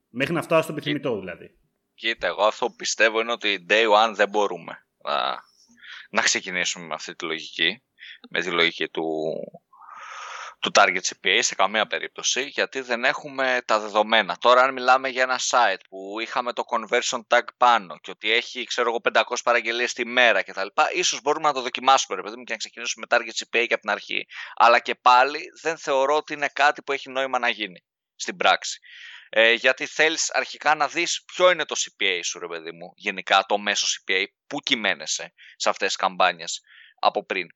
Μέχρι 0.09 0.33
να 0.33 0.41
φτάσω 0.41 0.63
στο 0.63 0.71
επιθυμητό 0.71 1.19
δηλαδή. 1.19 1.57
Κοίτα, 1.93 2.27
εγώ 2.27 2.43
αυτό 2.43 2.67
που 2.67 2.75
πιστεύω 2.75 3.19
είναι 3.19 3.31
ότι 3.31 3.65
day 3.69 3.85
one 3.85 4.13
δεν 4.15 4.29
μπορούμε 4.29 4.87
να, 5.03 5.43
να 6.09 6.21
ξεκινήσουμε 6.21 6.85
με 6.85 6.93
αυτή 6.93 7.15
τη 7.15 7.25
λογική. 7.25 7.81
Με 8.29 8.41
τη 8.41 8.51
λογική 8.51 8.87
του, 8.87 9.03
του 10.59 10.71
target 10.73 10.99
CPA 11.01 11.39
σε 11.39 11.55
καμία 11.55 11.87
περίπτωση 11.87 12.41
γιατί 12.41 12.81
δεν 12.81 13.03
έχουμε 13.03 13.61
τα 13.65 13.79
δεδομένα. 13.79 14.37
Τώρα 14.39 14.61
αν 14.61 14.73
μιλάμε 14.73 15.09
για 15.09 15.23
ένα 15.23 15.39
site 15.49 15.79
που 15.89 16.19
είχαμε 16.19 16.53
το 16.53 16.63
conversion 16.67 17.19
tag 17.27 17.41
πάνω 17.57 17.97
και 17.97 18.11
ότι 18.11 18.31
έχει 18.31 18.63
ξέρω 18.63 18.89
εγώ 18.89 19.01
500 19.13 19.21
παραγγελίες 19.43 19.93
τη 19.93 20.05
μέρα 20.05 20.43
κτλ. 20.43 20.67
Ίσως 20.93 21.21
μπορούμε 21.21 21.47
να 21.47 21.53
το 21.53 21.61
δοκιμάσουμε 21.61 22.17
ρε 22.17 22.23
παιδί 22.23 22.37
μου 22.37 22.43
και 22.43 22.51
να 22.51 22.57
ξεκινήσουμε 22.57 23.05
με 23.09 23.17
target 23.17 23.43
CPA 23.43 23.65
και 23.67 23.73
από 23.73 23.81
την 23.81 23.89
αρχή. 23.89 24.27
Αλλά 24.55 24.79
και 24.79 24.95
πάλι 24.95 25.39
δεν 25.61 25.77
θεωρώ 25.77 26.15
ότι 26.15 26.33
είναι 26.33 26.49
κάτι 26.53 26.81
που 26.81 26.91
έχει 26.91 27.09
νόημα 27.09 27.39
να 27.39 27.49
γίνει 27.49 27.83
στην 28.15 28.37
πράξη. 28.37 28.79
Ε, 29.29 29.51
γιατί 29.51 29.85
θέλεις 29.85 30.31
αρχικά 30.31 30.75
να 30.75 30.87
δεις 30.87 31.23
ποιο 31.33 31.51
είναι 31.51 31.65
το 31.65 31.75
CPA 31.77 32.19
σου 32.23 32.39
ρε 32.39 32.47
παιδί 32.47 32.71
μου, 32.71 32.93
γενικά 32.95 33.45
το 33.47 33.57
μέσο 33.57 33.87
CPA, 33.87 34.23
πού 34.47 34.59
κυμαίνεσαι 34.59 35.33
σε 35.55 35.69
αυτές 35.69 35.87
τις 35.87 35.95
καμπάνιες 35.95 36.61
από 36.99 37.25
πριν 37.25 37.47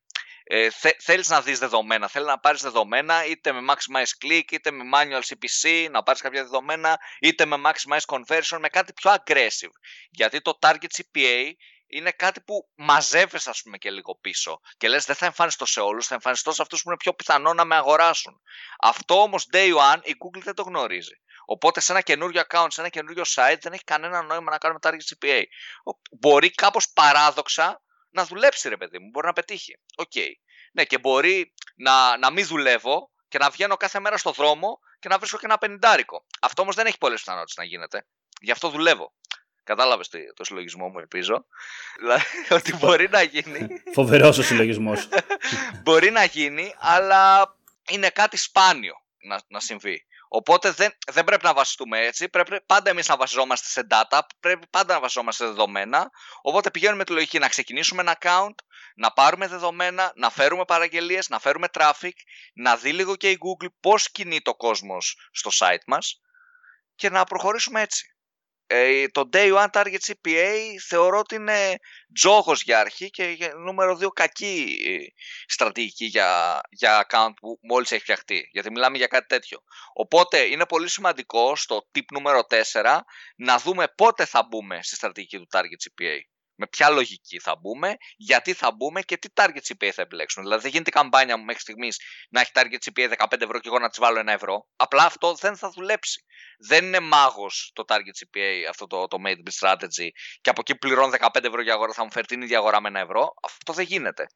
ε, 0.43 0.67
θέλεις 0.99 1.29
να 1.29 1.41
δεις 1.41 1.59
δεδομένα, 1.59 2.07
θέλει 2.07 2.25
να 2.25 2.39
πάρεις 2.39 2.61
δεδομένα 2.61 3.25
είτε 3.25 3.51
με 3.51 3.73
maximize 3.73 4.25
click, 4.25 4.51
είτε 4.51 4.71
με 4.71 4.83
manual 4.93 5.21
CPC, 5.21 5.87
να 5.91 6.03
πάρεις 6.03 6.21
κάποια 6.21 6.41
δεδομένα, 6.41 6.99
είτε 7.19 7.45
με 7.45 7.57
maximize 7.65 8.15
conversion, 8.15 8.57
με 8.59 8.69
κάτι 8.69 8.93
πιο 8.93 9.15
aggressive. 9.15 9.71
Γιατί 10.09 10.41
το 10.41 10.57
target 10.61 10.87
CPA 10.97 11.51
είναι 11.87 12.11
κάτι 12.11 12.41
που 12.41 12.69
μαζεύεις 12.75 13.47
ας 13.47 13.61
πούμε 13.61 13.77
και 13.77 13.91
λίγο 13.91 14.15
πίσω 14.21 14.59
και 14.77 14.87
λες 14.87 15.05
δεν 15.05 15.15
θα 15.15 15.25
εμφανιστώ 15.25 15.65
σε 15.65 15.79
όλους, 15.79 16.07
θα 16.07 16.13
εμφανιστώ 16.13 16.51
σε 16.51 16.61
αυτούς 16.61 16.81
που 16.81 16.89
είναι 16.89 16.97
πιο 16.97 17.13
πιθανό 17.13 17.53
να 17.53 17.65
με 17.65 17.75
αγοράσουν. 17.75 18.41
Αυτό 18.79 19.21
όμως 19.21 19.47
day 19.51 19.75
one 19.75 19.99
η 20.03 20.15
Google 20.25 20.41
δεν 20.41 20.53
το 20.55 20.63
γνωρίζει. 20.63 21.21
Οπότε 21.45 21.79
σε 21.79 21.91
ένα 21.91 22.01
καινούριο 22.01 22.41
account, 22.49 22.67
σε 22.69 22.81
ένα 22.81 22.89
καινούριο 22.89 23.23
site 23.35 23.57
δεν 23.61 23.73
έχει 23.73 23.83
κανένα 23.83 24.21
νόημα 24.21 24.51
να 24.51 24.57
κάνουμε 24.57 24.79
target 24.83 25.25
CPA. 25.25 25.43
Μπορεί 26.19 26.51
κάπως 26.51 26.89
παράδοξα 26.89 27.81
να 28.11 28.25
δουλέψει 28.25 28.69
ρε 28.69 28.77
παιδί 28.77 28.99
μου, 28.99 29.09
μπορεί 29.09 29.27
να 29.27 29.33
πετύχει. 29.33 29.77
OK. 29.95 30.11
Okay. 30.15 30.29
Ναι, 30.71 30.85
και 30.85 30.97
μπορεί 30.97 31.53
να, 31.75 32.17
να 32.17 32.31
μην 32.31 32.45
δουλεύω 32.45 33.11
και 33.27 33.37
να 33.37 33.49
βγαίνω 33.49 33.77
κάθε 33.77 33.99
μέρα 33.99 34.17
στο 34.17 34.31
δρόμο 34.31 34.79
και 34.99 35.07
να 35.09 35.17
βρίσκω 35.17 35.37
και 35.37 35.45
ένα 35.45 35.57
πενηντάρικο. 35.57 36.25
Αυτό 36.41 36.61
όμως 36.61 36.75
δεν 36.75 36.85
έχει 36.85 36.97
πολλές 36.97 37.19
πιθανότητες 37.19 37.55
να 37.55 37.63
γίνεται. 37.63 38.05
Γι' 38.41 38.51
αυτό 38.51 38.69
δουλεύω. 38.69 39.13
Κατάλαβες 39.63 40.07
το, 40.07 40.17
το 40.35 40.43
συλλογισμό 40.43 40.87
μου, 40.87 40.99
ελπίζω. 40.99 41.45
Δηλαδή, 41.99 42.23
ότι 42.57 42.75
μπορεί 42.75 43.09
να 43.09 43.21
γίνει. 43.21 43.67
Φοβερός 43.93 44.37
ο 44.37 44.43
συλλογισμός. 44.43 45.07
μπορεί 45.83 46.11
να 46.11 46.23
γίνει, 46.23 46.73
αλλά 46.77 47.55
είναι 47.89 48.09
κάτι 48.09 48.37
σπάνιο 48.37 48.93
να, 49.21 49.41
να 49.47 49.59
συμβεί. 49.59 50.05
Οπότε 50.33 50.71
δεν, 50.71 50.93
δεν 51.11 51.23
πρέπει 51.23 51.43
να 51.43 51.53
βασιστούμε 51.53 51.99
έτσι. 51.99 52.29
Πρέπει 52.29 52.61
πάντα 52.65 52.89
εμείς 52.89 53.07
να 53.07 53.17
βασιζόμαστε 53.17 53.67
σε 53.67 53.87
data, 53.89 54.19
πρέπει 54.39 54.67
πάντα 54.69 54.93
να 54.93 54.99
βασιζόμαστε 54.99 55.43
σε 55.43 55.49
δεδομένα. 55.49 56.11
Οπότε 56.41 56.71
πηγαίνουμε 56.71 56.97
με 56.97 57.03
τη 57.03 57.11
λογική 57.11 57.39
να 57.39 57.47
ξεκινήσουμε 57.47 58.01
ένα 58.01 58.17
account, 58.21 58.55
να 58.95 59.11
πάρουμε 59.11 59.47
δεδομένα, 59.47 60.11
να 60.15 60.29
φέρουμε 60.29 60.65
παραγγελίες, 60.65 61.29
να 61.29 61.39
φέρουμε 61.39 61.67
traffic, 61.73 62.11
να 62.53 62.77
δει 62.77 62.93
λίγο 62.93 63.15
και 63.15 63.29
η 63.29 63.37
Google 63.39 63.67
πώς 63.79 64.11
κινεί 64.11 64.41
το 64.41 64.55
κόσμος 64.55 65.29
στο 65.31 65.49
site 65.59 65.83
μας 65.87 66.21
και 66.95 67.09
να 67.09 67.23
προχωρήσουμε 67.23 67.81
έτσι. 67.81 68.15
Ε, 68.73 69.07
το 69.07 69.29
Day 69.33 69.53
One 69.57 69.67
Target 69.71 69.97
CPA 70.05 70.55
θεωρώ 70.87 71.19
ότι 71.19 71.35
είναι 71.35 71.75
τζόγος 72.13 72.63
για 72.63 72.79
αρχή 72.79 73.09
και 73.09 73.37
νούμερο 73.65 73.95
δύο 73.95 74.09
κακή 74.09 74.81
ε, 74.85 75.21
στρατηγική 75.45 76.05
για, 76.05 76.61
για 76.69 77.07
account 77.07 77.33
που 77.41 77.59
μόλις 77.61 77.91
έχει 77.91 78.01
φτιαχτεί. 78.01 78.49
Γιατί 78.51 78.71
μιλάμε 78.71 78.97
για 78.97 79.07
κάτι 79.07 79.27
τέτοιο. 79.27 79.63
Οπότε 79.93 80.37
είναι 80.37 80.65
πολύ 80.65 80.89
σημαντικό 80.89 81.55
στο 81.55 81.89
tip 81.95 82.05
νούμερο 82.11 82.41
4 82.49 82.99
να 83.35 83.57
δούμε 83.57 83.87
πότε 83.95 84.25
θα 84.25 84.47
μπούμε 84.49 84.79
στη 84.83 84.95
στρατηγική 84.95 85.37
του 85.37 85.47
Target 85.51 85.59
CPA 85.61 86.19
με 86.61 86.67
ποια 86.67 86.89
λογική 86.89 87.39
θα 87.39 87.55
μπούμε, 87.55 87.95
γιατί 88.17 88.53
θα 88.53 88.71
μπούμε 88.71 89.01
και 89.01 89.17
τι 89.17 89.27
target 89.33 89.63
CPA 89.67 89.89
θα 89.89 90.01
επιλέξουμε. 90.01 90.43
Δηλαδή 90.45 90.61
δεν 90.61 90.71
γίνεται 90.71 90.89
η 90.89 90.93
καμπάνια 90.93 91.37
μου 91.37 91.43
μέχρι 91.43 91.61
στιγμής 91.61 91.99
να 92.29 92.41
έχει 92.41 92.51
target 92.53 92.77
CPA 92.85 93.13
15 93.17 93.41
ευρώ 93.41 93.59
και 93.59 93.67
εγώ 93.67 93.79
να 93.79 93.89
της 93.89 93.99
βάλω 93.99 94.19
ένα 94.19 94.31
ευρώ. 94.31 94.67
Απλά 94.75 95.05
αυτό 95.05 95.33
δεν 95.33 95.55
θα 95.55 95.69
δουλέψει. 95.69 96.25
Δεν 96.67 96.85
είναι 96.85 96.99
μάγος 96.99 97.71
το 97.75 97.83
target 97.87 98.15
CPA, 98.19 98.65
αυτό 98.69 98.87
το, 98.87 99.07
το 99.07 99.17
made 99.25 99.41
bit 99.47 99.67
strategy, 99.67 100.07
και 100.41 100.49
από 100.49 100.61
εκεί 100.61 100.75
πληρώνω 100.75 101.13
15 101.19 101.43
ευρώ 101.43 101.61
για 101.61 101.73
αγορά, 101.73 101.93
θα 101.93 102.03
μου 102.03 102.11
φέρει 102.11 102.27
την 102.27 102.41
ίδια 102.41 102.57
αγορά 102.57 102.81
με 102.81 102.87
ένα 102.87 102.99
ευρώ. 102.99 103.33
Αυτό 103.41 103.73
δεν 103.73 103.85
γίνεται. 103.85 104.27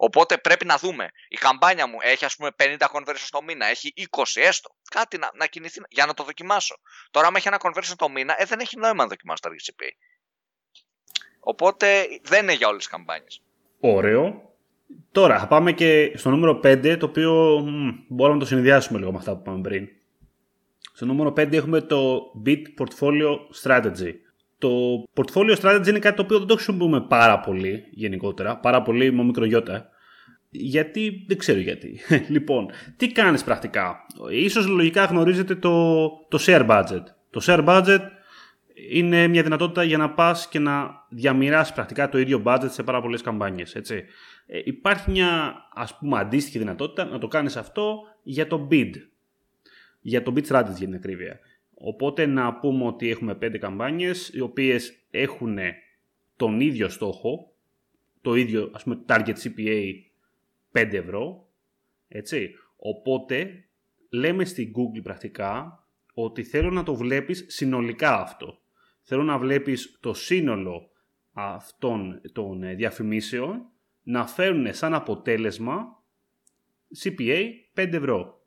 Οπότε 0.00 0.38
πρέπει 0.38 0.64
να 0.64 0.78
δούμε. 0.78 1.08
Η 1.28 1.36
καμπάνια 1.36 1.86
μου 1.86 1.96
έχει 2.00 2.24
ας 2.24 2.36
πούμε 2.36 2.50
50 2.58 2.76
conversions 2.78 3.28
το 3.30 3.42
μήνα, 3.42 3.66
έχει 3.66 3.92
20 4.10 4.22
έστω. 4.34 4.70
Κάτι 4.90 5.18
να, 5.18 5.30
να 5.34 5.46
κινηθεί 5.46 5.80
για 5.88 6.06
να 6.06 6.14
το 6.14 6.24
δοκιμάσω. 6.24 6.80
Τώρα, 7.10 7.26
αν 7.26 7.34
έχει 7.34 7.48
ένα 7.48 7.60
conversion 7.62 7.94
το 7.96 8.08
μήνα, 8.08 8.34
ε, 8.38 8.44
δεν 8.44 8.60
έχει 8.60 8.76
νόημα 8.76 9.02
να 9.02 9.08
δοκιμάσω 9.08 9.42
το 9.42 9.48
target 9.48 9.70
CPA. 9.70 9.88
Οπότε 11.40 11.86
δεν 12.22 12.42
είναι 12.42 12.54
για 12.54 12.68
όλες 12.68 12.78
τις 12.82 12.92
καμπάνιες. 12.92 13.42
Ωραίο. 13.80 14.42
Τώρα 15.12 15.38
θα 15.38 15.46
πάμε 15.46 15.72
και 15.72 16.12
στο 16.14 16.30
νούμερο 16.30 16.60
5, 16.64 16.96
το 16.98 17.06
οποίο 17.06 17.60
μ, 17.66 17.88
μπορούμε 18.08 18.38
να 18.38 18.40
το 18.40 18.46
συνδυάσουμε 18.46 18.98
λίγο 18.98 19.10
με 19.10 19.18
αυτά 19.18 19.32
που 19.32 19.40
είπαμε 19.40 19.60
πριν. 19.60 19.88
Στο 20.92 21.06
νούμερο 21.06 21.30
5 21.30 21.52
έχουμε 21.52 21.80
το 21.80 22.20
Bit 22.46 22.62
Portfolio 22.78 23.36
Strategy. 23.62 24.12
Το 24.58 24.68
Portfolio 25.14 25.56
Strategy 25.60 25.86
είναι 25.88 25.98
κάτι 25.98 26.16
το 26.16 26.22
οποίο 26.22 26.38
δεν 26.38 26.46
το 26.46 26.54
χρησιμοποιούμε 26.54 27.00
πάρα 27.00 27.40
πολύ 27.40 27.84
γενικότερα, 27.90 28.56
πάρα 28.56 28.82
πολύ 28.82 29.12
με 29.12 29.24
μικρογιώτα. 29.24 29.88
Γιατί, 30.50 31.24
δεν 31.28 31.38
ξέρω 31.38 31.58
γιατί. 31.58 32.00
λοιπόν, 32.34 32.70
τι 32.96 33.12
κάνεις 33.12 33.44
πρακτικά; 33.44 34.06
Ίσως 34.30 34.66
λογικά 34.66 35.04
γνωρίζετε 35.04 35.54
το, 35.54 36.08
το 36.28 36.38
share 36.46 36.66
budget. 36.68 37.02
Το 37.30 37.40
share 37.46 37.64
budget 37.68 38.00
είναι 38.90 39.26
μια 39.26 39.42
δυνατότητα 39.42 39.82
για 39.82 39.98
να 39.98 40.10
πας 40.10 40.48
και 40.48 40.58
να 40.58 41.06
διαμοιράσεις 41.08 41.74
πρακτικά 41.74 42.08
το 42.08 42.18
ίδιο 42.18 42.42
budget 42.46 42.68
σε 42.68 42.82
πάρα 42.82 43.00
πολλές 43.00 43.22
καμπάνιες. 43.22 43.74
Έτσι. 43.74 44.04
Ε, 44.46 44.60
υπάρχει 44.64 45.10
μια 45.10 45.54
ας 45.74 45.98
πούμε 45.98 46.18
αντίστοιχη 46.18 46.58
δυνατότητα 46.58 47.04
να 47.04 47.18
το 47.18 47.28
κάνεις 47.28 47.56
αυτό 47.56 47.98
για 48.22 48.46
το 48.46 48.68
bid. 48.70 48.90
Για 50.00 50.22
το 50.22 50.32
bid 50.36 50.46
strategy 50.46 50.74
για 50.76 50.86
την 50.86 50.94
ακρίβεια. 50.94 51.38
Οπότε 51.74 52.26
να 52.26 52.54
πούμε 52.54 52.86
ότι 52.86 53.10
έχουμε 53.10 53.34
πέντε 53.34 53.58
καμπάνιες 53.58 54.28
οι 54.28 54.40
οποίες 54.40 54.94
έχουν 55.10 55.58
τον 56.36 56.60
ίδιο 56.60 56.88
στόχο, 56.88 57.52
το 58.20 58.34
ίδιο 58.34 58.70
ας 58.74 58.82
πούμε 58.82 58.98
target 59.08 59.34
CPA 59.44 59.92
5 60.72 60.92
ευρώ, 60.92 61.48
έτσι. 62.08 62.54
Οπότε 62.76 63.64
λέμε 64.10 64.44
στην 64.44 64.72
Google 64.72 65.02
πρακτικά 65.02 65.82
ότι 66.14 66.42
θέλω 66.42 66.70
να 66.70 66.82
το 66.82 66.94
βλέπεις 66.94 67.44
συνολικά 67.48 68.20
αυτό. 68.20 68.58
Θέλω 69.10 69.22
να 69.22 69.38
βλέπεις 69.38 69.98
το 70.00 70.14
σύνολο 70.14 70.90
αυτών 71.32 72.20
των 72.32 72.62
ε, 72.62 72.74
διαφημίσεων 72.74 73.66
να 74.02 74.26
φέρουν 74.26 74.74
σαν 74.74 74.94
αποτέλεσμα 74.94 76.02
CPA 77.02 77.40
5 77.74 77.92
ευρώ. 77.92 78.40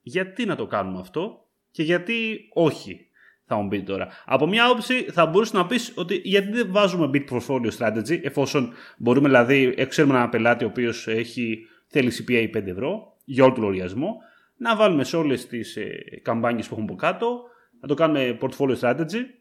Γιατί 0.00 0.44
να 0.44 0.56
το 0.56 0.66
κάνουμε 0.66 1.00
αυτό 1.00 1.48
και 1.70 1.82
γιατί 1.82 2.48
όχι, 2.52 3.06
θα 3.44 3.56
μου 3.56 3.68
πείτε 3.68 3.82
τώρα. 3.82 4.08
Από 4.24 4.46
μια 4.46 4.70
όψη 4.70 5.02
θα 5.02 5.26
μπορούσε 5.26 5.56
να 5.56 5.66
πεις 5.66 5.92
ότι 5.96 6.20
γιατί 6.24 6.50
δεν 6.50 6.72
βάζουμε 6.72 7.10
Bit 7.14 7.24
Portfolio 7.30 7.70
Strategy 7.78 8.20
εφόσον 8.22 8.72
μπορούμε 8.98 9.28
δηλαδή, 9.28 9.74
ε, 9.76 9.84
ξέρουμε 9.84 10.14
έναν 10.14 10.28
πελάτη 10.28 10.64
ο 10.64 10.66
οποίος 10.66 11.08
έχει, 11.08 11.66
θέλει 11.86 12.12
CPA 12.18 12.56
5 12.56 12.66
ευρώ 12.66 13.16
για 13.24 13.44
όλο 13.44 13.52
τον 13.52 13.62
λογαριασμό, 13.62 14.16
να 14.56 14.76
βάλουμε 14.76 15.04
σε 15.04 15.16
όλες 15.16 15.46
τις 15.46 15.76
ε, 15.76 16.20
καμπάνιες 16.22 16.68
που 16.68 16.74
έχουμε 16.74 16.92
από 16.92 17.00
κάτω, 17.00 17.42
να 17.80 17.88
το 17.88 17.94
κάνουμε 17.94 18.38
Portfolio 18.40 18.76
Strategy 18.80 19.40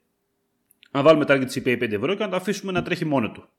να 0.91 1.01
βάλουμε 1.01 1.25
target 1.27 1.47
CPA 1.54 1.84
5 1.84 1.91
ευρώ 1.91 2.15
και 2.15 2.23
να 2.23 2.30
το 2.30 2.36
αφήσουμε 2.36 2.71
να 2.71 2.82
τρέχει 2.82 3.06
μόνο 3.06 3.32
του. 3.32 3.49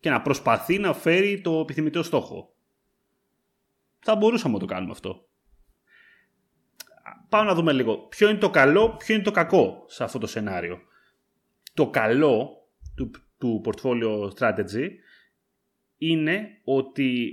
Και 0.00 0.10
να 0.10 0.22
προσπαθεί 0.22 0.78
να 0.78 0.92
φέρει 0.92 1.40
το 1.40 1.60
επιθυμητό 1.60 2.02
στόχο. 2.02 2.54
Θα 3.98 4.16
μπορούσαμε 4.16 4.54
να 4.54 4.60
το 4.60 4.66
κάνουμε 4.66 4.92
αυτό. 4.92 5.28
Πάμε 7.28 7.44
να 7.44 7.54
δούμε 7.54 7.72
λίγο 7.72 7.98
ποιο 7.98 8.28
είναι 8.28 8.38
το 8.38 8.50
καλό, 8.50 8.96
ποιο 8.96 9.14
είναι 9.14 9.24
το 9.24 9.30
κακό 9.30 9.84
σε 9.86 10.04
αυτό 10.04 10.18
το 10.18 10.26
σενάριο. 10.26 10.78
Το 11.74 11.90
καλό 11.90 12.50
του, 12.94 13.10
του 13.38 13.62
portfolio 13.64 14.28
strategy 14.38 14.88
είναι 15.98 16.60
ότι 16.64 17.32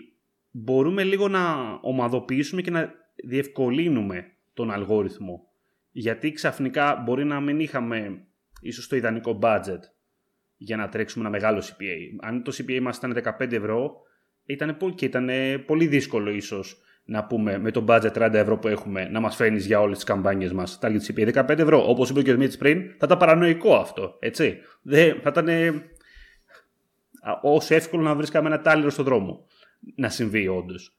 μπορούμε 0.51 1.03
λίγο 1.03 1.27
να 1.27 1.73
ομαδοποιήσουμε 1.81 2.61
και 2.61 2.71
να 2.71 2.93
διευκολύνουμε 3.15 4.31
τον 4.53 4.71
αλγόριθμο. 4.71 5.47
Γιατί 5.91 6.31
ξαφνικά 6.31 7.01
μπορεί 7.05 7.25
να 7.25 7.39
μην 7.39 7.59
είχαμε 7.59 8.25
ίσως 8.65 8.88
το 8.88 8.95
ιδανικό 8.95 9.39
budget 9.41 9.80
για 10.58 10.78
να 10.78 10.89
τρέξουμε 10.89 11.28
ένα 11.28 11.38
μεγάλο 11.38 11.60
CPA. 11.60 12.28
Αν 12.28 12.43
το 12.43 12.56
CPA 12.58 12.80
μας 12.82 12.97
ήταν 12.97 13.13
15 13.39 13.51
ευρώ, 13.51 14.01
ήταν 14.45 14.78
πολύ, 14.78 14.93
και 14.93 15.06
ήταν 15.06 15.30
πολύ 15.65 15.88
δύσκολο 15.88 16.30
ίσως 16.30 16.80
να 17.06 17.25
πούμε 17.25 17.58
με 17.58 17.71
το 17.71 17.86
budget 17.88 18.12
30 18.13 18.34
ευρώ 18.34 18.58
που 18.58 18.67
έχουμε 18.67 19.10
να 19.10 19.19
μας 19.19 19.36
φέρνεις 19.36 19.65
για 19.65 19.80
όλες 19.80 19.95
τις 19.95 20.06
καμπάνιες 20.06 20.54
μας 20.54 20.80
target 20.82 20.99
CPA 21.08 21.34
15 21.34 21.60
ευρώ. 21.60 21.89
Όπως 21.89 22.10
είπε 22.10 22.21
και 22.21 22.30
ο 22.30 22.34
Δημήτρης 22.34 22.58
πριν, 22.58 22.82
θα 22.82 23.06
ήταν 23.06 23.17
παρανοϊκό 23.17 23.75
αυτό, 23.75 24.17
έτσι. 24.19 24.58
Δεν, 24.82 25.19
θα 25.21 25.30
ήταν 25.30 25.47
όσο 27.41 27.75
εύκολο 27.75 28.04
να 28.04 28.15
βρεις 28.15 28.30
κανένα 28.30 28.62
τάλιρο 28.62 28.89
στο 28.89 29.04
δρόμο 29.04 29.45
να 29.95 30.10
συμβεί 30.10 30.47
όντως. 30.47 30.95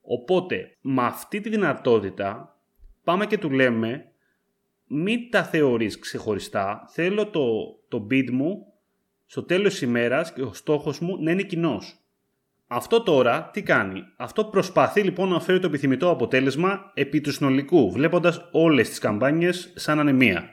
Οπότε, 0.00 0.76
με 0.80 1.02
αυτή 1.02 1.40
τη 1.40 1.48
δυνατότητα 1.48 2.58
πάμε 3.04 3.26
και 3.26 3.38
του 3.38 3.50
λέμε 3.50 4.11
μην 4.94 5.30
τα 5.30 5.44
θεωρείς 5.44 5.98
ξεχωριστά. 5.98 6.88
Θέλω 6.92 7.26
το, 7.26 7.42
το 7.88 8.06
bid 8.10 8.30
μου 8.30 8.66
στο 9.26 9.42
τέλος 9.42 9.72
της 9.72 9.82
ημέρας 9.82 10.32
και 10.32 10.42
ο 10.42 10.52
στόχος 10.52 10.98
μου 10.98 11.22
να 11.22 11.30
είναι 11.30 11.42
κοινός. 11.42 11.96
Αυτό 12.66 13.02
τώρα 13.02 13.50
τι 13.52 13.62
κάνει; 13.62 14.02
Αυτό 14.16 14.44
προσπαθεί 14.44 15.00
λοιπόν 15.00 15.28
να 15.28 15.40
φέρει 15.40 15.58
το 15.58 15.66
επιθυμητό 15.66 16.10
αποτέλεσμα 16.10 16.90
επί 16.94 17.20
του 17.20 17.32
συνολικού, 17.32 17.90
βλέποντας 17.90 18.48
όλες 18.52 18.88
τις 18.88 18.98
καμπάνιες 18.98 19.72
σαν 19.74 19.98
ανεμία. 19.98 20.48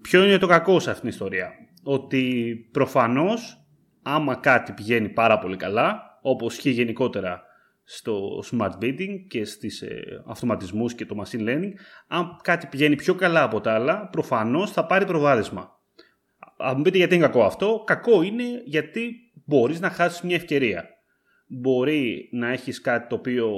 Ποιο 0.00 0.24
είναι 0.24 0.38
το 0.38 0.46
κακό 0.46 0.80
σε 0.80 0.90
αυτήν 0.90 1.00
την 1.00 1.10
ιστορία; 1.10 1.50
Ότι 1.82 2.54
προφανώς 2.72 3.66
άμα 4.02 4.34
κάτι 4.34 4.72
πηγαίνει 4.72 5.08
πάρα 5.08 5.38
πολύ 5.38 5.56
καλά, 5.56 6.18
όπως 6.22 6.54
ισχύει 6.54 6.70
γενικότερα 6.70 7.42
στο 7.92 8.42
smart 8.50 8.78
bidding 8.82 9.24
και 9.28 9.44
στις 9.44 9.82
ε, 9.82 10.22
αυτοματισμούς 10.26 10.94
και 10.94 11.06
το 11.06 11.24
machine 11.24 11.48
learning, 11.48 11.72
αν 12.08 12.36
κάτι 12.42 12.66
πηγαίνει 12.66 12.96
πιο 12.96 13.14
καλά 13.14 13.42
από 13.42 13.60
τα 13.60 13.72
άλλα, 13.72 14.08
προφανώς 14.08 14.70
θα 14.70 14.86
πάρει 14.86 15.04
προβάδισμα. 15.04 15.80
Αν 16.56 16.74
μου 16.76 16.82
πείτε 16.82 16.96
γιατί 16.96 17.14
είναι 17.14 17.26
κακό 17.26 17.44
αυτό, 17.44 17.82
κακό 17.86 18.22
είναι 18.22 18.44
γιατί 18.64 19.14
μπορείς 19.44 19.80
να 19.80 19.90
χάσεις 19.90 20.20
μια 20.20 20.36
ευκαιρία. 20.36 20.88
Μπορεί 21.46 22.28
να 22.32 22.48
έχεις 22.48 22.80
κάτι 22.80 23.08
το 23.08 23.14
οποίο 23.14 23.52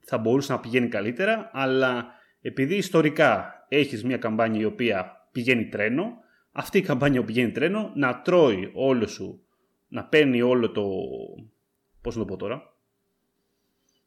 θα 0.00 0.18
μπορούσε 0.18 0.52
να 0.52 0.60
πηγαίνει 0.60 0.88
καλύτερα, 0.88 1.50
αλλά 1.52 2.06
επειδή 2.40 2.74
ιστορικά 2.74 3.54
έχεις 3.68 4.04
μια 4.04 4.16
καμπάνια 4.16 4.60
η 4.60 4.64
οποία 4.64 5.28
πηγαίνει 5.32 5.68
τρένο, 5.68 6.12
αυτή 6.52 6.78
η 6.78 6.82
καμπάνια 6.82 7.20
που 7.20 7.26
πηγαίνει 7.26 7.50
τρένο 7.50 7.92
να 7.94 8.20
τρώει 8.20 8.70
όλο 8.74 9.06
σου, 9.06 9.44
να 9.88 10.04
παίρνει 10.04 10.42
όλο 10.42 10.70
το... 10.70 10.84
πώς 12.00 12.16
να 12.16 12.24
το 12.24 12.26
πω 12.26 12.36
τώρα, 12.36 12.69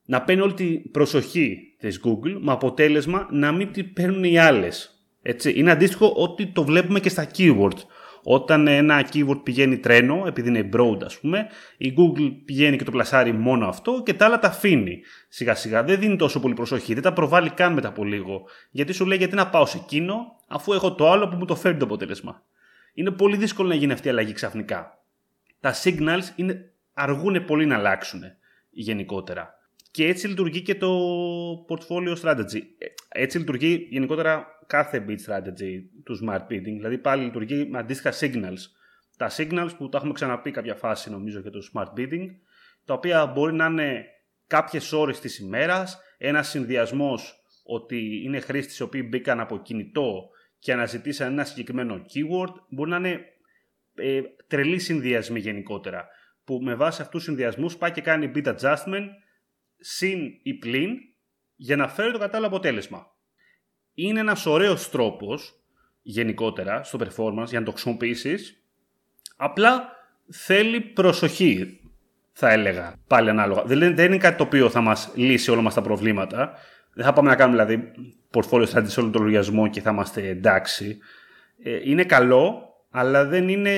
να 0.06 0.22
παίρνει 0.22 0.42
όλη 0.42 0.54
την 0.54 0.92
προσοχή 0.92 1.76
της 1.78 2.02
Google 2.06 2.38
με 2.40 2.52
αποτέλεσμα 2.52 3.28
να 3.32 3.52
μην 3.52 3.72
την 3.72 3.94
παίρνουν 3.94 4.24
οι 4.24 4.38
άλλες. 4.38 5.04
Έτσι. 5.22 5.54
Είναι 5.56 5.72
αντίστοιχο 5.72 6.14
ότι 6.16 6.48
το 6.48 6.64
βλέπουμε 6.64 7.00
και 7.00 7.10
στα 7.10 7.28
keywords. 7.38 7.80
Όταν 8.24 8.68
ένα 8.68 9.10
keyword 9.14 9.44
πηγαίνει 9.44 9.78
τρένο, 9.78 10.24
επειδή 10.28 10.48
είναι 10.48 10.70
broad 10.74 11.04
ας 11.04 11.20
πούμε, 11.20 11.48
η 11.78 11.94
Google 11.98 12.32
πηγαίνει 12.46 12.78
και 12.78 12.84
το 12.84 12.92
πλασάρει 12.92 13.32
μόνο 13.32 13.68
αυτό 13.68 14.02
και 14.06 14.14
τα 14.14 14.26
άλλα 14.26 14.40
τα 14.40 14.48
αφήνει. 14.48 15.02
Σιγά 15.30 15.56
σιγά 15.56 15.84
δεν 15.84 16.00
δίνει 16.00 16.16
τόσο 16.16 16.40
πολύ 16.40 16.54
προσοχή, 16.54 16.94
δεν 16.94 17.04
τα 17.04 17.14
προβάλλει 17.14 17.50
καν 17.50 17.74
μετά 17.74 17.88
από 17.88 18.04
λίγο. 18.04 18.44
Γιατί 18.72 18.94
σου 18.94 19.06
λέει 19.06 19.18
γιατί 19.18 19.36
να 19.36 19.50
πάω 19.50 19.66
σε 19.66 19.78
εκείνο 19.78 20.16
αφού 20.48 20.74
έχω 20.74 20.96
το 20.96 21.12
άλλο 21.12 21.28
που 21.28 21.36
μου 21.36 21.46
το 21.46 21.56
φέρνει 21.56 21.80
το 21.80 21.86
αποτέλεσμα. 21.86 22.44
Είναι 22.94 23.12
πολύ 23.12 23.38
δύσκολο 23.38 23.68
να 23.68 23.76
γίνει 23.76 23.92
αυτή 23.92 24.08
η 24.08 24.10
αλλαγή 24.10 24.34
ξαφνικά. 24.34 25.04
Τα 25.60 25.74
signals 25.84 26.24
είναι, 26.36 26.72
αργούν 26.94 27.46
πολύ 27.46 27.66
να 27.66 27.76
αλλάξουν 27.76 28.22
γενικότερα. 28.70 29.54
Και 29.94 30.08
έτσι 30.08 30.28
λειτουργεί 30.28 30.62
και 30.62 30.76
το 30.76 30.90
portfolio 31.70 32.16
strategy. 32.22 32.62
Έτσι 33.10 33.38
λειτουργεί 33.38 33.88
γενικότερα 33.90 34.48
κάθε 34.68 35.06
bid 35.08 35.32
strategy 35.32 35.82
του 36.04 36.20
smart 36.24 36.42
bidding. 36.52 36.62
Δηλαδή 36.62 36.98
πάλι 36.98 37.24
λειτουργεί 37.24 37.66
με 37.66 37.78
αντίστοιχα 37.78 38.14
signals. 38.20 38.60
Τα 39.18 39.32
signals 39.38 39.70
που 39.78 39.90
τα 39.90 39.98
έχουμε 39.98 40.14
ξαναπεί 40.14 40.52
κάποια 40.52 40.76
φάση 40.76 41.10
νομίζω 41.10 41.40
για 41.40 41.52
το 41.52 41.60
smart 41.74 42.00
bidding, 42.00 42.28
τα 42.86 42.94
οποία 42.94 43.26
μπορεί 43.26 43.54
να 43.54 43.66
είναι 43.66 44.06
κάποιες 44.48 44.92
ώρες 44.92 45.20
της 45.20 45.40
ημέρας, 45.40 46.00
ένας 46.18 46.50
συνδυασμός 46.50 47.44
ότι 47.64 48.24
είναι 48.24 48.40
χρήστες 48.40 48.78
οι 48.78 48.84
οποίοι 48.84 49.08
μπήκαν 49.10 49.40
από 49.40 49.58
κινητό 49.58 50.30
και 50.60 50.74
αναζητήσαν 50.74 51.32
ένα 51.32 51.44
συγκεκριμένο 51.44 51.96
keyword, 51.96 52.54
μπορεί 52.70 52.90
να 52.90 52.98
είναι 52.98 53.20
ε, 53.96 54.22
τρελή 54.48 54.80
συνδυασμοί 54.80 55.40
γενικότερα. 55.40 56.08
Που 56.44 56.60
με 56.62 56.76
βάση 56.76 57.02
αυτούς 57.02 57.16
τους 57.16 57.24
συνδυασμούς 57.24 57.78
πάει 57.78 57.92
και 57.92 58.02
κάνει 58.02 58.32
bit 58.36 58.56
adjustment 58.56 59.08
συν 59.84 60.20
ή 60.44 60.54
πλην 60.54 60.90
για 61.56 61.76
να 61.76 61.88
φέρει 61.88 62.12
το 62.12 62.18
κατάλληλο 62.18 62.48
αποτέλεσμα. 62.48 63.08
Είναι 63.94 64.20
ένας 64.20 64.46
ωραίος 64.46 64.90
τρόπος 64.90 65.60
γενικότερα 66.02 66.84
στο 66.84 67.00
performance 67.00 67.48
για 67.48 67.60
να 67.60 67.66
το 67.66 67.72
χρησιμοποιήσεις. 67.72 68.64
Απλά 69.36 69.90
θέλει 70.30 70.82
προσοχή 70.82 71.80
θα 72.32 72.52
έλεγα 72.52 72.96
πάλι 73.08 73.30
ανάλογα. 73.30 73.64
Δεν, 73.64 73.96
δεν 73.96 74.06
είναι 74.06 74.18
κάτι 74.18 74.38
το 74.38 74.44
οποίο 74.44 74.70
θα 74.70 74.82
μας 74.82 75.12
λύσει 75.16 75.52
όλα 75.52 75.62
μας 75.62 75.74
τα 75.74 75.82
προβλήματα. 75.82 76.54
Δεν 76.94 77.06
θα 77.06 77.14
πάμε 77.14 77.30
να 77.30 77.36
κάνουμε 77.36 77.64
δηλαδή 77.64 77.92
portfolio 78.32 78.66
strategy 78.66 78.88
σε 78.88 79.00
όλο 79.00 79.10
τον 79.10 79.22
λογαριασμό 79.22 79.68
και 79.68 79.82
θα 79.82 79.92
είμαστε 79.92 80.28
εντάξει. 80.28 80.98
Ε, 81.64 81.80
είναι 81.84 82.04
καλό, 82.04 82.76
αλλά 82.90 83.26
δεν 83.26 83.50
είναι, 83.50 83.72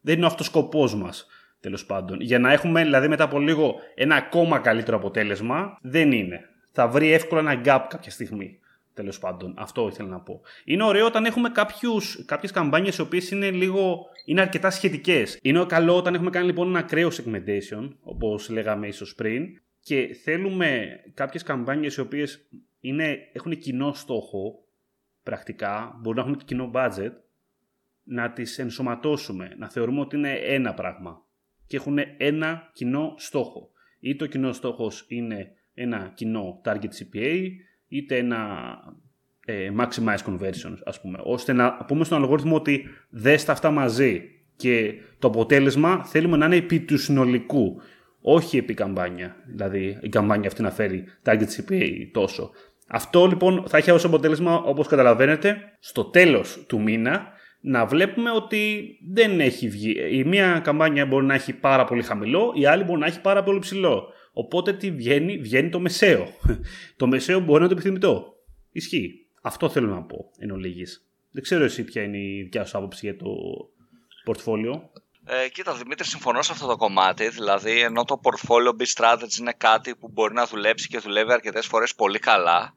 δεν 0.00 0.16
είναι 0.16 0.26
αυτός 0.26 0.46
ο 0.46 0.50
σκοπός 0.50 0.94
μας 0.94 1.26
τέλος 1.60 1.86
πάντων. 1.86 2.20
Για 2.20 2.38
να 2.38 2.52
έχουμε 2.52 2.82
δηλαδή 2.82 3.08
μετά 3.08 3.24
από 3.24 3.38
λίγο 3.38 3.74
ένα 3.94 4.14
ακόμα 4.14 4.58
καλύτερο 4.58 4.96
αποτέλεσμα, 4.96 5.78
δεν 5.82 6.12
είναι. 6.12 6.48
Θα 6.72 6.88
βρει 6.88 7.12
εύκολα 7.12 7.40
ένα 7.40 7.62
gap 7.64 7.86
κάποια 7.88 8.10
στιγμή. 8.10 8.58
Τέλος 8.94 9.18
πάντων, 9.18 9.54
αυτό 9.58 9.88
ήθελα 9.88 10.08
να 10.08 10.20
πω. 10.20 10.40
Είναι 10.64 10.84
ωραίο 10.84 11.06
όταν 11.06 11.24
έχουμε 11.24 11.50
κάποιες 12.26 12.50
καμπάνιες 12.52 12.96
οι 12.96 13.00
οποίες 13.00 13.30
είναι 13.30 13.50
λίγο. 13.50 14.06
είναι 14.24 14.40
αρκετά 14.40 14.70
σχετικές. 14.70 15.38
Είναι 15.42 15.64
καλό 15.64 15.96
όταν 15.96 16.14
έχουμε 16.14 16.30
κάνει 16.30 16.46
λοιπόν 16.46 16.68
ένα 16.68 16.78
ακραίο 16.78 17.08
segmentation, 17.08 17.90
όπως 18.02 18.48
λέγαμε 18.48 18.86
ίσως 18.86 19.14
πριν, 19.14 19.60
και 19.80 20.18
θέλουμε 20.22 21.00
κάποιες 21.14 21.42
καμπάνιες 21.42 21.96
οι 21.96 22.00
οποίες 22.00 22.48
έχουν 23.32 23.58
κοινό 23.58 23.92
στόχο, 23.92 24.64
πρακτικά, 25.22 25.98
μπορεί 26.00 26.16
να 26.16 26.22
έχουν 26.22 26.36
κοινό 26.44 26.70
budget, 26.74 27.12
να 28.02 28.30
τις 28.30 28.58
ενσωματώσουμε, 28.58 29.54
να 29.58 29.70
θεωρούμε 29.70 30.00
ότι 30.00 30.16
είναι 30.16 30.32
ένα 30.32 30.74
πράγμα 30.74 31.24
και 31.70 31.76
έχουν 31.76 31.98
ένα 32.16 32.70
κοινό 32.72 33.14
στόχο. 33.16 33.70
Είτε 34.00 34.24
ο 34.24 34.26
κοινό 34.26 34.52
στόχος 34.52 35.04
είναι 35.08 35.52
ένα 35.74 36.12
κοινό 36.14 36.60
target 36.64 36.90
CPA, 36.98 37.46
είτε 37.88 38.16
ένα 38.16 38.38
ε, 39.44 39.70
maximize 39.78 40.24
conversions, 40.26 40.78
ας 40.84 41.00
πούμε, 41.00 41.18
ώστε 41.22 41.52
να 41.52 41.72
πούμε 41.72 42.04
στον 42.04 42.22
αλγόριθμο 42.22 42.54
ότι 42.54 42.86
δες 43.10 43.44
τα 43.44 43.52
αυτά 43.52 43.70
μαζί 43.70 44.22
και 44.56 44.94
το 45.18 45.28
αποτέλεσμα 45.28 46.04
θέλουμε 46.04 46.36
να 46.36 46.46
είναι 46.46 46.56
επί 46.56 46.80
του 46.80 46.98
συνολικού, 46.98 47.80
όχι 48.20 48.56
επί 48.56 48.74
καμπάνια, 48.74 49.36
δηλαδή 49.46 49.98
η 50.02 50.08
καμπάνια 50.08 50.48
αυτή 50.48 50.62
να 50.62 50.70
φέρει 50.70 51.04
target 51.24 51.46
CPA 51.56 52.08
τόσο. 52.12 52.50
Αυτό 52.88 53.26
λοιπόν 53.26 53.64
θα 53.68 53.76
έχει 53.76 53.90
ως 53.90 54.04
αποτέλεσμα, 54.04 54.56
όπως 54.56 54.86
καταλαβαίνετε, 54.86 55.56
στο 55.78 56.04
τέλος 56.04 56.64
του 56.66 56.82
μήνα 56.82 57.38
να 57.60 57.86
βλέπουμε 57.86 58.30
ότι 58.30 58.96
δεν 59.12 59.40
έχει 59.40 59.68
βγει. 59.68 59.96
Η 60.10 60.24
μία 60.24 60.60
καμπάνια 60.64 61.06
μπορεί 61.06 61.26
να 61.26 61.34
έχει 61.34 61.52
πάρα 61.52 61.84
πολύ 61.84 62.02
χαμηλό, 62.02 62.52
η 62.54 62.66
άλλη 62.66 62.84
μπορεί 62.84 63.00
να 63.00 63.06
έχει 63.06 63.20
πάρα 63.20 63.42
πολύ 63.42 63.58
ψηλό. 63.58 64.12
Οπότε 64.32 64.72
τι 64.72 64.90
βγαίνει, 64.90 65.38
βγαίνει 65.38 65.68
το 65.68 65.80
μεσαίο. 65.80 66.28
το 66.96 67.06
μεσαίο 67.06 67.40
μπορεί 67.40 67.62
να 67.62 67.68
το 67.68 67.74
επιθυμητό. 67.74 68.34
Ισχύει. 68.72 69.26
Αυτό 69.42 69.68
θέλω 69.68 69.88
να 69.88 70.02
πω 70.02 70.30
εν 70.38 70.50
ολίγης. 70.50 71.04
Δεν 71.30 71.42
ξέρω 71.42 71.64
εσύ 71.64 71.84
ποια 71.84 72.02
είναι 72.02 72.18
η 72.18 72.42
δικιά 72.42 72.64
σου 72.64 72.78
άποψη 72.78 73.06
για 73.06 73.16
το 73.16 73.26
πορτφόλιο. 74.24 74.90
Ε, 75.24 75.48
κοίτα, 75.48 75.74
Δημήτρη, 75.74 76.06
συμφωνώ 76.06 76.42
σε 76.42 76.52
αυτό 76.52 76.66
το 76.66 76.76
κομμάτι. 76.76 77.28
Δηλαδή, 77.28 77.80
ενώ 77.80 78.04
το 78.04 78.20
portfolio 78.22 78.68
B 78.68 78.82
strategy 78.96 79.38
είναι 79.40 79.54
κάτι 79.56 79.96
που 79.96 80.08
μπορεί 80.08 80.34
να 80.34 80.46
δουλέψει 80.46 80.88
και 80.88 80.98
δουλεύει 80.98 81.32
αρκετές 81.32 81.66
φορές 81.66 81.94
πολύ 81.94 82.18
καλά, 82.18 82.74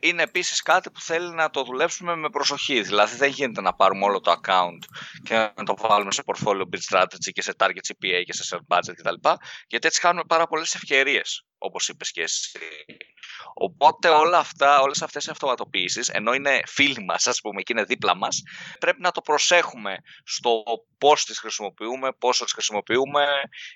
είναι 0.00 0.22
επίσης 0.22 0.62
κάτι 0.62 0.90
που 0.90 1.00
θέλει 1.00 1.34
να 1.34 1.50
το 1.50 1.62
δουλέψουμε 1.62 2.16
με 2.16 2.30
προσοχή. 2.30 2.82
Δηλαδή, 2.82 3.16
δεν 3.16 3.30
γίνεται 3.30 3.60
να 3.60 3.74
πάρουμε 3.74 4.04
όλο 4.04 4.20
το 4.20 4.40
account 4.42 4.84
και 5.22 5.34
να 5.34 5.64
το 5.64 5.76
βάλουμε 5.78 6.12
σε 6.12 6.22
portfolio 6.26 6.62
bid 6.62 6.96
strategy 6.96 7.30
και 7.32 7.42
σε 7.42 7.52
target 7.56 7.92
CPA 7.92 8.22
και 8.24 8.32
σε 8.32 8.56
set 8.56 8.76
budget 8.76 8.94
κτλ. 8.96 9.28
Γιατί 9.66 9.86
έτσι 9.86 10.00
χάνουμε 10.00 10.24
πάρα 10.26 10.46
πολλές 10.46 10.74
ευκαιρίες, 10.74 11.44
όπως 11.62 11.88
είπες 11.88 12.10
και 12.10 12.22
εσύ. 12.22 12.58
Οπότε 13.54 14.08
όλα 14.08 14.38
αυτά, 14.38 14.80
όλες 14.80 15.02
αυτές 15.02 15.24
οι 15.26 15.30
αυτοματοποιήσεις, 15.30 16.08
ενώ 16.08 16.32
είναι 16.32 16.62
φίλοι 16.66 17.04
μας 17.04 17.26
ας 17.26 17.40
πούμε 17.40 17.62
και 17.62 17.72
είναι 17.72 17.84
δίπλα 17.84 18.16
μας, 18.16 18.42
πρέπει 18.80 19.00
να 19.00 19.10
το 19.10 19.20
προσέχουμε 19.20 19.96
στο 20.24 20.62
πώς 20.98 21.24
τις 21.24 21.38
χρησιμοποιούμε, 21.38 22.12
πόσο 22.12 22.44
τις 22.44 22.52
χρησιμοποιούμε 22.52 23.26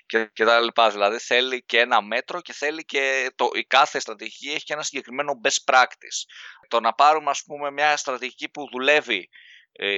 και, 0.05 0.29
και 0.33 0.45
τα 0.45 0.59
λοιπά. 0.59 0.89
Δηλαδή 0.89 1.19
θέλει 1.19 1.63
και 1.65 1.79
ένα 1.79 2.01
μέτρο 2.01 2.41
και 2.41 2.53
θέλει 2.53 2.85
και 2.85 3.31
το, 3.35 3.49
η 3.53 3.63
κάθε 3.63 3.99
στρατηγική 3.99 4.49
έχει 4.49 4.63
και 4.63 4.73
ένα 4.73 4.83
συγκεκριμένο 4.83 5.31
best 5.43 5.73
practice. 5.73 6.19
Το 6.67 6.79
να 6.79 6.93
πάρουμε 6.93 7.29
ας 7.29 7.43
πούμε 7.45 7.71
μια 7.71 7.97
στρατηγική 7.97 8.49
που 8.49 8.69
δουλεύει 8.71 9.17
ε, 9.17 9.27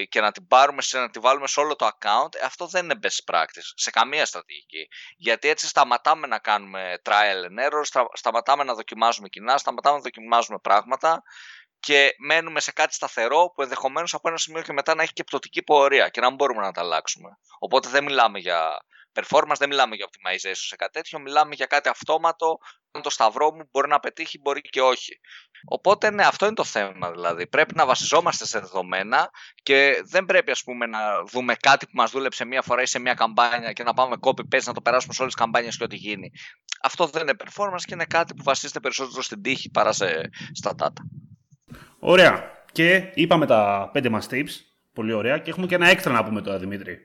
και 0.10 0.22
να 0.22 0.32
την, 0.32 0.48
πάρουμε, 0.48 0.82
να 0.92 1.10
την 1.10 1.22
βάλουμε 1.22 1.48
σε 1.48 1.60
όλο 1.60 1.76
το 1.76 1.86
account, 1.86 2.36
ε, 2.36 2.46
αυτό 2.46 2.68
δεν 2.68 2.84
είναι 2.84 3.00
best 3.02 3.34
practice 3.34 3.72
σε 3.76 3.90
καμία 3.90 4.26
στρατηγική. 4.26 4.88
Γιατί 5.18 5.48
έτσι 5.48 5.68
σταματάμε 5.68 6.28
να 6.28 6.40
κάνουμε 6.40 7.02
trial 7.04 7.46
and 7.50 7.70
error, 7.70 8.04
σταματάμε 8.13 8.63
να 8.63 8.74
δοκιμάζουμε 8.74 9.28
κοινά, 9.28 9.58
σταματάμε 9.58 9.96
να 9.96 10.02
δοκιμάζουμε 10.02 10.58
πράγματα 10.60 11.24
και 11.80 12.16
μένουμε 12.18 12.60
σε 12.60 12.72
κάτι 12.72 12.94
σταθερό 12.94 13.52
που 13.56 13.62
ενδεχομένως 13.62 14.13
από 14.13 14.30
ένα 14.30 14.38
σημείο 14.38 14.62
και 14.62 14.74
μετά 14.74 14.96
να 14.96 15.04
έχει 15.04 15.13
και 15.13 15.24
πτωτική 15.24 15.63
πορεία 15.63 16.10
και 16.10 16.22
να 16.22 16.28
μην 16.28 16.36
μπορούμε 16.36 16.62
να 16.62 16.72
τα 16.72 16.82
αλλάξουμε. 16.82 17.30
Οπότε 17.60 17.90
δεν 17.90 18.04
μιλάμε 18.04 18.40
για 18.40 18.80
performance, 19.13 19.58
δεν 19.58 19.70
μιλάμε 19.70 19.96
για 19.96 20.06
optimization 20.06 20.52
σε 20.54 20.76
κάτι 20.76 20.91
τέτοιο, 20.91 21.20
μιλάμε 21.20 21.56
για 21.56 21.65
κάτι 21.65 21.89
αυτόματο, 21.89 22.58
αν 22.91 23.02
το 23.02 23.10
σταυρό 23.10 23.54
μου 23.54 23.70
μπορεί 23.72 23.88
να 23.88 24.00
πετύχει, 24.00 24.39
μπορεί 24.39 24.62
και 24.62 24.82
όχι. 24.82 25.20
Οπότε 25.65 26.12
ναι, 26.12 26.24
αυτό 26.24 26.46
είναι 26.46 26.56
το 26.56 26.63
θέμα 26.63 27.12
δηλαδή. 27.12 27.48
Πρέπει 27.48 27.76
να 27.76 27.86
βασιζόμαστε 27.86 28.46
σε 28.46 28.60
δεδομένα 28.60 29.30
και 29.63 30.02
δεν 30.06 30.26
πρέπει 30.26 30.52
ας 30.52 30.63
πούμε 30.63 30.86
να 30.86 31.00
δούμε 31.24 31.56
κάτι 31.56 31.86
που 31.86 31.91
μας 31.93 32.12
δούλεψε 32.12 32.46
μία 32.46 32.62
φορά 32.62 32.82
ή 32.82 32.86
σε 32.86 33.00
μία 33.00 33.13
καμπάνια 33.13 33.72
και 33.72 33.84
να 33.84 33.93
πάμε 33.93 34.15
copy-paste 34.22 34.63
να 34.63 34.74
το 34.74 34.82
περάσουμε 34.82 35.13
σε 35.13 35.22
όλες 35.22 35.34
τις 35.34 35.43
καμπάνιες 35.43 35.78
και 35.78 35.84
ό,τι 35.84 35.96
γίνει. 35.96 36.32
Αυτό 36.82 37.08
δεν 37.08 37.22
είναι 37.22 37.34
performance 37.46 37.82
και 37.86 37.93
είναι 37.93 38.06
κάτι 38.06 38.34
που 38.34 38.43
βασίζεται 38.43 38.80
περισσότερο 38.80 39.22
στην 39.22 39.41
τύχη 39.41 39.70
παρά 39.70 39.91
σε, 39.91 40.30
στα 40.54 40.76
data. 40.80 41.02
Ωραία. 42.00 42.56
Και 42.72 43.12
είπαμε 43.13 43.46
τα 43.46 43.89
πέντε 43.93 44.10
μας 44.10 44.28
tips. 44.32 44.50
Πολύ 44.93 45.13
ωραία. 45.13 45.38
Και 45.38 45.50
έχουμε 45.50 45.67
και 45.67 45.76
ένα 45.76 45.88
έξτρα 45.88 46.13
να 46.13 46.24
πούμε 46.24 46.41
τώρα, 46.41 46.58
Δημήτρη 46.58 47.00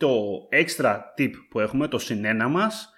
το 0.00 0.48
extra 0.52 0.96
tip 1.18 1.30
που 1.50 1.60
έχουμε, 1.60 1.88
το 1.88 1.98
συνένα 1.98 2.48
μας, 2.48 2.92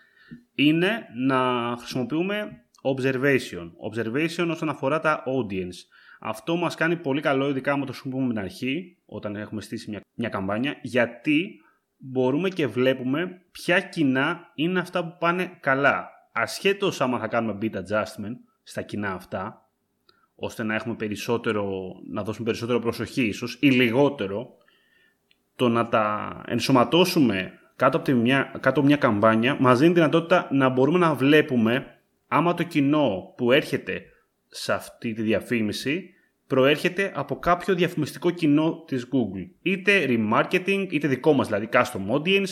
είναι 0.55 1.07
να 1.27 1.75
χρησιμοποιούμε 1.79 2.65
observation. 2.83 3.71
Observation 3.91 4.49
όσον 4.51 4.69
αφορά 4.69 5.01
τα 5.01 5.23
audience. 5.27 5.75
Αυτό 6.21 6.57
μας 6.57 6.75
κάνει 6.75 6.97
πολύ 6.97 7.21
καλό, 7.21 7.49
ειδικά 7.49 7.77
με 7.77 7.87
το 7.87 7.93
χρησιμοποιούμε 7.93 8.29
την 8.29 8.39
αρχή, 8.43 8.99
όταν 9.07 9.37
έχουμε 9.37 9.61
στήσει 9.61 9.91
μια, 9.91 10.01
μια 10.15 10.29
καμπάνια, 10.29 10.79
γιατί 10.83 11.61
μπορούμε 11.97 12.49
και 12.49 12.67
βλέπουμε 12.67 13.43
ποια 13.53 13.81
κοινά 13.81 14.53
είναι 14.55 14.81
αυτά 14.81 15.05
που 15.05 15.17
πάνε 15.19 15.59
καλά. 15.61 16.11
Ασχέτως 16.33 17.01
άμα 17.01 17.19
θα 17.19 17.29
κάνουμε 17.29 17.59
bit 17.63 17.75
adjustment 17.75 18.37
στα 18.63 18.83
κοινά 18.83 19.13
αυτά, 19.13 19.69
ώστε 20.35 20.63
να 20.63 20.75
έχουμε 20.75 20.95
περισσότερο, 20.95 21.95
να 22.11 22.23
δώσουμε 22.23 22.45
περισσότερο 22.47 22.79
προσοχή 22.79 23.23
ίσως 23.23 23.59
ή 23.61 23.71
λιγότερο, 23.71 24.57
το 25.57 25.69
να 25.69 25.89
τα 25.89 26.37
ενσωματώσουμε 26.47 27.53
κάτω 27.77 27.97
από, 27.97 28.13
μια, 28.13 28.53
κάτω 28.61 28.83
μια 28.83 28.97
καμπάνια 28.97 29.57
μας 29.61 29.79
δίνει 29.79 29.93
δυνατότητα 29.93 30.49
να 30.51 30.69
μπορούμε 30.69 30.99
να 30.99 31.15
βλέπουμε 31.15 31.87
άμα 32.29 32.55
το 32.55 32.63
κοινό 32.63 33.35
που 33.37 33.53
έρχεται 33.53 34.03
σε 34.49 34.73
αυτή 34.73 35.13
τη 35.13 35.23
διαφήμιση 35.23 36.11
προέρχεται 36.47 37.13
από 37.15 37.39
κάποιο 37.39 37.75
διαφημιστικό 37.75 38.31
κοινό 38.31 38.85
της 38.87 39.09
Google. 39.13 39.51
Είτε 39.63 40.05
remarketing, 40.09 40.87
είτε 40.91 41.09
δικό 41.09 41.33
μας 41.33 41.47
δηλαδή 41.47 41.69
custom 41.73 42.11
audience, 42.11 42.49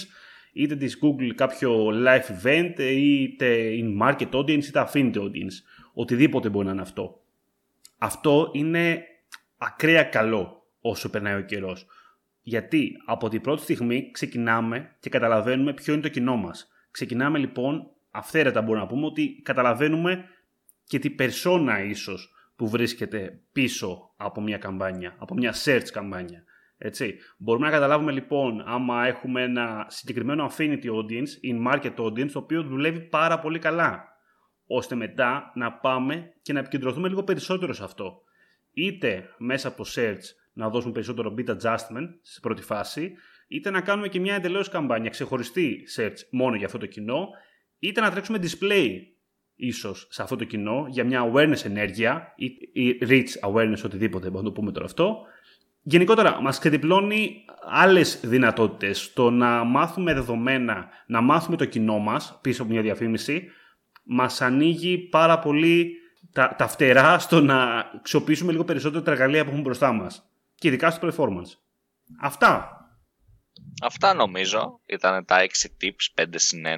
είτε 0.52 0.76
της 0.76 0.98
Google 1.02 1.34
κάποιο 1.34 1.86
live 1.88 2.44
event, 2.44 2.78
είτε 2.78 3.70
in-market 3.72 4.30
audience, 4.30 4.64
είτε 4.64 4.88
affinity 4.88 5.16
audience. 5.16 5.56
Οτιδήποτε 5.94 6.48
μπορεί 6.48 6.66
να 6.66 6.72
είναι 6.72 6.80
αυτό. 6.80 7.20
Αυτό 7.98 8.50
είναι 8.52 9.04
ακραία 9.58 10.02
καλό 10.02 10.66
όσο 10.80 11.10
περνάει 11.10 11.38
ο 11.38 11.40
καιρός. 11.40 11.86
Γιατί 12.50 12.92
από 13.06 13.28
την 13.28 13.40
πρώτη 13.40 13.62
στιγμή 13.62 14.10
ξεκινάμε 14.10 14.96
και 15.00 15.10
καταλαβαίνουμε 15.10 15.72
ποιο 15.72 15.92
είναι 15.92 16.02
το 16.02 16.08
κοινό 16.08 16.36
μας. 16.36 16.68
Ξεκινάμε 16.90 17.38
λοιπόν, 17.38 17.90
αυθαίρετα 18.10 18.62
μπορούμε 18.62 18.84
να 18.84 18.86
πούμε, 18.86 19.06
ότι 19.06 19.40
καταλαβαίνουμε 19.42 20.24
και 20.84 20.98
την 20.98 21.14
περσόνα 21.14 21.82
ίσως 21.82 22.32
που 22.56 22.68
βρίσκεται 22.68 23.40
πίσω 23.52 24.14
από 24.16 24.40
μια 24.40 24.58
καμπάνια, 24.58 25.14
από 25.18 25.34
μια 25.34 25.54
search 25.64 25.88
καμπάνια. 25.92 26.44
Έτσι. 26.78 27.14
Μπορούμε 27.38 27.66
να 27.66 27.72
καταλάβουμε 27.72 28.12
λοιπόν 28.12 28.62
άμα 28.66 29.06
έχουμε 29.06 29.42
ένα 29.42 29.86
συγκεκριμένο 29.88 30.50
affinity 30.50 30.84
audience, 30.84 31.32
in 31.50 31.72
market 31.72 31.94
audience, 31.96 32.30
το 32.30 32.38
οποίο 32.38 32.62
δουλεύει 32.62 33.00
πάρα 33.00 33.38
πολύ 33.38 33.58
καλά. 33.58 34.08
ώστε 34.66 34.94
μετά 34.94 35.52
να 35.54 35.72
πάμε 35.72 36.32
και 36.42 36.52
να 36.52 36.58
επικεντρωθούμε 36.58 37.08
λίγο 37.08 37.22
περισσότερο 37.22 37.72
σε 37.72 37.84
αυτό. 37.84 38.22
Είτε 38.72 39.28
μέσα 39.38 39.68
από 39.68 39.84
search 39.94 40.39
να 40.52 40.68
δώσουμε 40.68 40.92
περισσότερο 40.92 41.34
bit 41.38 41.50
adjustment 41.50 42.08
στη 42.22 42.40
πρώτη 42.40 42.62
φάση, 42.62 43.12
είτε 43.48 43.70
να 43.70 43.80
κάνουμε 43.80 44.08
και 44.08 44.20
μια 44.20 44.34
εντελώς 44.34 44.68
καμπάνια 44.68 45.10
ξεχωριστή 45.10 45.82
search 45.96 46.16
μόνο 46.30 46.56
για 46.56 46.66
αυτό 46.66 46.78
το 46.78 46.86
κοινό, 46.86 47.28
είτε 47.78 48.00
να 48.00 48.10
τρέξουμε 48.10 48.38
display 48.42 48.88
ίσως 49.56 50.06
σε 50.10 50.22
αυτό 50.22 50.36
το 50.36 50.44
κοινό 50.44 50.86
για 50.88 51.04
μια 51.04 51.32
awareness 51.32 51.64
ενέργεια 51.64 52.34
ή 52.72 52.98
reach 53.02 53.50
awareness 53.50 53.84
οτιδήποτε, 53.84 54.24
μπορούμε 54.30 54.48
να 54.48 54.54
το 54.54 54.60
πούμε 54.60 54.72
τώρα 54.72 54.84
αυτό. 54.84 55.16
Γενικότερα 55.82 56.40
μας 56.40 56.58
ξεδιπλώνει 56.58 57.44
άλλες 57.70 58.20
δυνατότητες. 58.24 59.12
Το 59.12 59.30
να 59.30 59.64
μάθουμε 59.64 60.14
δεδομένα, 60.14 60.88
να 61.06 61.20
μάθουμε 61.20 61.56
το 61.56 61.64
κοινό 61.64 61.98
μας 61.98 62.38
πίσω 62.42 62.62
από 62.62 62.72
μια 62.72 62.82
διαφήμιση, 62.82 63.50
μας 64.02 64.40
ανοίγει 64.40 64.98
πάρα 64.98 65.38
πολύ 65.38 65.94
τα, 66.32 66.54
τα 66.58 66.68
φτερά 66.68 67.18
στο 67.18 67.40
να 67.40 67.90
αξιοποιήσουμε 67.94 68.52
λίγο 68.52 68.64
περισσότερο 68.64 69.02
τα 69.02 69.10
εργαλεία 69.10 69.42
που 69.42 69.48
έχουμε 69.48 69.62
μπροστά 69.62 69.92
μας. 69.92 70.29
Και 70.60 70.68
ειδικά 70.68 70.90
στο 70.90 71.08
performance. 71.08 71.52
Αυτά. 72.20 72.74
Αυτά 73.82 74.14
νομίζω 74.14 74.80
ήταν 74.86 75.24
τα 75.24 75.36
6 75.40 75.66
tips 75.80 76.22
5 76.22 76.26
συν 76.34 76.64
1. 76.66 76.68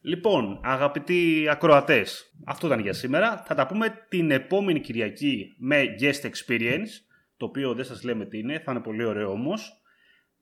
Λοιπόν, 0.00 0.60
αγαπητοί 0.62 1.46
ακροατές, 1.50 2.32
αυτό 2.46 2.66
ήταν 2.66 2.80
για 2.80 2.92
σήμερα. 2.92 3.42
Θα 3.46 3.54
τα 3.54 3.66
πούμε 3.66 4.06
την 4.08 4.30
επόμενη 4.30 4.80
Κυριακή 4.80 5.54
με 5.58 5.84
guest 6.00 6.30
experience, 6.30 6.88
το 7.36 7.46
οποίο 7.46 7.74
δεν 7.74 7.84
σας 7.84 8.02
λέμε 8.02 8.26
τι 8.26 8.38
είναι, 8.38 8.58
θα 8.58 8.72
είναι 8.72 8.80
πολύ 8.80 9.04
ωραίο 9.04 9.30
όμως. 9.30 9.82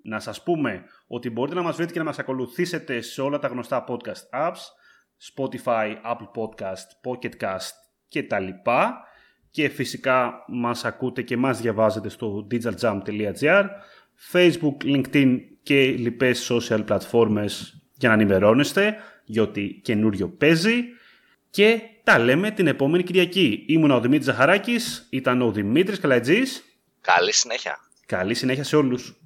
Να 0.02 0.20
σας 0.20 0.42
πούμε 0.42 0.84
ότι 1.06 1.30
μπορείτε 1.30 1.56
να 1.56 1.62
μας 1.62 1.76
βρείτε 1.76 1.92
και 1.92 1.98
να 1.98 2.04
μας 2.04 2.18
ακολουθήσετε 2.18 3.00
σε 3.00 3.22
όλα 3.22 3.38
τα 3.38 3.48
γνωστά 3.48 3.84
podcast 3.88 4.48
apps, 4.48 4.60
Spotify, 5.34 5.94
Apple 6.04 6.30
Podcast, 6.34 6.86
Pocket 7.04 7.32
Cast 7.40 7.72
και 8.08 8.22
τα 8.22 8.38
λοιπά. 8.38 9.04
Και 9.50 9.68
φυσικά 9.68 10.44
μας 10.48 10.84
ακούτε 10.84 11.22
και 11.22 11.36
μας 11.36 11.60
διαβάζετε 11.60 12.08
στο 12.08 12.46
digitaljump.gr, 12.50 13.64
Facebook, 14.32 14.76
LinkedIn 14.84 15.38
και 15.62 15.80
λοιπές 15.80 16.52
social 16.52 16.82
πλατφόρμες 16.84 17.82
για 17.98 18.08
να 18.08 18.14
ενημερώνεστε 18.14 18.96
για 19.24 19.42
ό,τι 19.42 19.68
καινούριο 19.68 20.28
παίζει. 20.28 20.84
Και 21.50 21.80
τα 22.04 22.18
λέμε 22.18 22.50
την 22.50 22.66
επόμενη 22.66 23.02
Κυριακή. 23.02 23.64
Ήμουν 23.68 23.90
ο 23.90 24.00
Δημήτρης 24.00 24.26
Ζαχαράκης, 24.26 25.06
ήταν 25.10 25.42
ο 25.42 25.52
Δημήτρης 25.52 25.98
Καλατζής. 26.00 26.64
Καλή 27.00 27.32
συνέχεια. 27.32 27.78
Καλή 28.06 28.34
συνέχεια 28.34 28.64
σε 28.64 28.76
όλους. 28.76 29.14